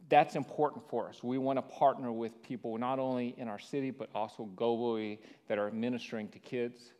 that's 0.10 0.36
important 0.36 0.88
for 0.90 1.08
us. 1.08 1.24
We 1.24 1.38
want 1.38 1.58
to 1.58 1.62
partner 1.62 2.12
with 2.12 2.42
people 2.42 2.78
not 2.78 2.98
only 2.98 3.36
in 3.38 3.48
our 3.48 3.60
city, 3.60 3.92
but 3.92 4.10
also 4.16 4.50
globally 4.56 5.20
that 5.48 5.60
are 5.60 5.70
ministering 5.72 6.28
to 6.30 6.40
kids. 6.40 6.94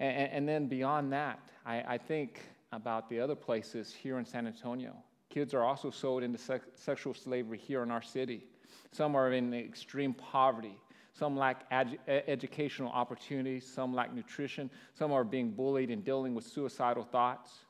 And, 0.00 0.30
and 0.32 0.48
then 0.48 0.66
beyond 0.66 1.12
that, 1.12 1.40
I, 1.64 1.94
I, 1.94 1.98
think 1.98 2.40
about 2.72 3.08
the 3.08 3.20
other 3.20 3.34
places 3.34 3.94
here 3.94 4.18
in 4.18 4.24
San 4.24 4.46
Antonio. 4.46 4.94
Kids 5.30 5.54
are 5.54 5.62
also 5.62 5.90
sold 5.90 6.22
into 6.22 6.38
sexual 6.74 7.14
slavery 7.14 7.58
here 7.58 7.82
in 7.82 7.90
our 7.90 8.02
city. 8.02 8.44
Some 8.92 9.14
are 9.14 9.32
in 9.32 9.54
extreme 9.54 10.14
poverty. 10.14 10.78
Some 11.12 11.36
lack 11.36 11.64
ed- 11.70 11.98
educational 12.06 12.90
opportunities. 12.90 13.66
Some 13.66 13.94
lack 13.94 14.14
nutrition. 14.14 14.70
Some 14.94 15.12
are 15.12 15.24
being 15.24 15.50
bullied 15.50 15.90
and 15.90 16.04
dealing 16.04 16.34
with 16.34 16.46
suicidal 16.46 17.04
thoughts. 17.04 17.64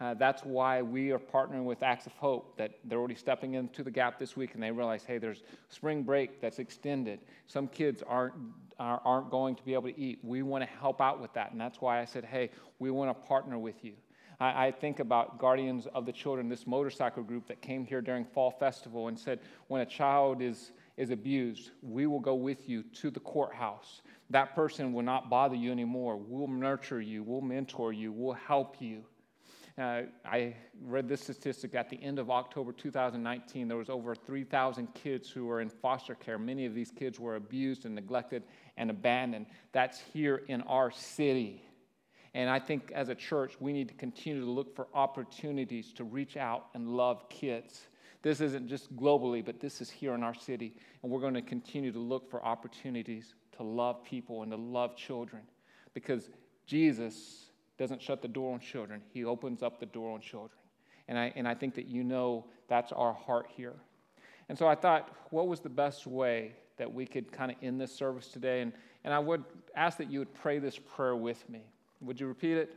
Uh, 0.00 0.14
that's 0.14 0.42
why 0.44 0.82
we 0.82 1.12
are 1.12 1.18
partnering 1.18 1.64
with 1.64 1.82
Acts 1.82 2.06
of 2.06 2.12
Hope, 2.12 2.56
that 2.58 2.78
they're 2.84 2.98
already 2.98 3.14
stepping 3.14 3.54
into 3.54 3.82
the 3.82 3.90
gap 3.90 4.18
this 4.18 4.36
week 4.36 4.54
and 4.54 4.62
they 4.62 4.70
realize, 4.70 5.04
hey, 5.04 5.18
there's 5.18 5.42
spring 5.68 6.02
break 6.02 6.40
that's 6.40 6.58
extended. 6.58 7.20
Some 7.46 7.68
kids 7.68 8.02
aren't, 8.06 8.34
aren't 8.78 9.30
going 9.30 9.54
to 9.54 9.62
be 9.62 9.74
able 9.74 9.90
to 9.90 10.00
eat. 10.00 10.18
We 10.22 10.42
want 10.42 10.64
to 10.64 10.70
help 10.78 11.00
out 11.00 11.20
with 11.20 11.32
that. 11.34 11.52
And 11.52 11.60
that's 11.60 11.80
why 11.80 12.00
I 12.00 12.04
said, 12.04 12.24
hey, 12.24 12.50
we 12.78 12.90
want 12.90 13.10
to 13.10 13.26
partner 13.26 13.58
with 13.58 13.84
you. 13.84 13.94
I, 14.40 14.66
I 14.66 14.70
think 14.72 14.98
about 14.98 15.38
Guardians 15.38 15.86
of 15.94 16.06
the 16.06 16.12
Children, 16.12 16.48
this 16.48 16.66
motorcycle 16.66 17.22
group 17.22 17.46
that 17.46 17.62
came 17.62 17.84
here 17.84 18.00
during 18.00 18.24
Fall 18.24 18.50
Festival 18.50 19.08
and 19.08 19.18
said, 19.18 19.40
when 19.68 19.80
a 19.80 19.86
child 19.86 20.42
is 20.42 20.72
is 20.96 21.10
abused, 21.10 21.70
we 21.82 22.06
will 22.06 22.20
go 22.20 22.34
with 22.34 22.68
you 22.68 22.84
to 22.84 23.10
the 23.10 23.20
courthouse. 23.20 24.02
That 24.30 24.54
person 24.54 24.92
will 24.92 25.02
not 25.02 25.28
bother 25.28 25.56
you 25.56 25.72
anymore. 25.72 26.16
We'll 26.16 26.46
nurture 26.48 27.00
you, 27.00 27.22
we'll 27.22 27.40
mentor 27.40 27.92
you, 27.92 28.12
we'll 28.12 28.34
help 28.34 28.80
you. 28.80 29.04
Uh, 29.76 30.02
I 30.24 30.54
read 30.82 31.08
this 31.08 31.22
statistic 31.22 31.74
at 31.74 31.90
the 31.90 32.00
end 32.00 32.20
of 32.20 32.30
October 32.30 32.70
2019. 32.70 33.66
There 33.66 33.76
was 33.76 33.90
over 33.90 34.14
3,000 34.14 34.94
kids 34.94 35.28
who 35.28 35.46
were 35.46 35.60
in 35.60 35.68
foster 35.68 36.14
care. 36.14 36.38
Many 36.38 36.64
of 36.64 36.74
these 36.74 36.92
kids 36.92 37.18
were 37.18 37.34
abused 37.34 37.84
and 37.84 37.92
neglected 37.92 38.44
and 38.76 38.88
abandoned. 38.88 39.46
That's 39.72 39.98
here 40.12 40.42
in 40.46 40.60
our 40.62 40.92
city. 40.92 41.60
And 42.34 42.48
I 42.48 42.60
think 42.60 42.92
as 42.94 43.08
a 43.08 43.16
church, 43.16 43.56
we 43.58 43.72
need 43.72 43.88
to 43.88 43.94
continue 43.94 44.40
to 44.44 44.50
look 44.50 44.76
for 44.76 44.86
opportunities 44.94 45.92
to 45.94 46.04
reach 46.04 46.36
out 46.36 46.66
and 46.74 46.90
love 46.90 47.28
kids. 47.28 47.88
This 48.22 48.40
isn't 48.40 48.68
just 48.68 48.94
globally, 48.96 49.44
but 49.44 49.58
this 49.58 49.80
is 49.80 49.90
here 49.90 50.14
in 50.14 50.22
our 50.22 50.34
city. 50.34 50.76
And 51.02 51.10
we're 51.10 51.20
going 51.20 51.34
to 51.34 51.42
continue 51.42 51.90
to 51.90 51.98
look 51.98 52.30
for 52.30 52.44
opportunities 52.44 53.34
to 53.56 53.64
love 53.64 54.04
people 54.04 54.42
and 54.42 54.52
to 54.52 54.56
love 54.56 54.96
children 54.96 55.42
because 55.94 56.30
Jesus 56.64 57.46
doesn't 57.78 58.00
shut 58.00 58.22
the 58.22 58.28
door 58.28 58.54
on 58.54 58.60
children, 58.60 59.02
He 59.12 59.24
opens 59.24 59.62
up 59.62 59.80
the 59.80 59.86
door 59.86 60.12
on 60.12 60.20
children. 60.20 60.58
And 61.08 61.18
I, 61.18 61.32
and 61.36 61.46
I 61.46 61.54
think 61.54 61.74
that 61.74 61.86
you 61.86 62.02
know 62.02 62.46
that's 62.68 62.92
our 62.92 63.12
heart 63.12 63.46
here. 63.54 63.74
And 64.48 64.56
so 64.58 64.66
I 64.66 64.74
thought, 64.74 65.10
what 65.30 65.48
was 65.48 65.60
the 65.60 65.68
best 65.68 66.06
way 66.06 66.52
that 66.76 66.92
we 66.92 67.06
could 67.06 67.30
kind 67.30 67.50
of 67.50 67.56
end 67.62 67.80
this 67.80 67.94
service 67.94 68.28
today? 68.28 68.62
And, 68.62 68.72
and 69.04 69.12
I 69.12 69.18
would 69.18 69.44
ask 69.74 69.98
that 69.98 70.10
you 70.10 70.18
would 70.18 70.34
pray 70.34 70.58
this 70.58 70.78
prayer 70.78 71.16
with 71.16 71.48
me. 71.48 71.62
Would 72.00 72.20
you 72.20 72.26
repeat 72.26 72.56
it? 72.56 72.74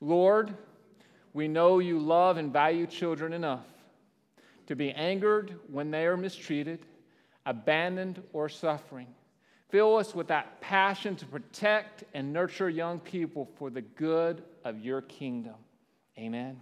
Lord, 0.00 0.54
we 1.32 1.48
know 1.48 1.78
you 1.78 1.98
love 1.98 2.36
and 2.36 2.52
value 2.52 2.86
children 2.86 3.32
enough 3.32 3.66
to 4.66 4.74
be 4.74 4.90
angered 4.92 5.54
when 5.70 5.90
they 5.90 6.06
are 6.06 6.16
mistreated, 6.16 6.80
abandoned, 7.44 8.22
or 8.32 8.48
suffering. 8.48 9.06
Fill 9.68 9.96
us 9.96 10.14
with 10.14 10.28
that 10.28 10.60
passion 10.60 11.16
to 11.16 11.26
protect 11.26 12.04
and 12.14 12.32
nurture 12.32 12.70
young 12.70 13.00
people 13.00 13.48
for 13.56 13.68
the 13.68 13.82
good 13.82 14.44
of 14.64 14.78
your 14.78 15.02
kingdom. 15.02 15.56
Amen. 16.18 16.60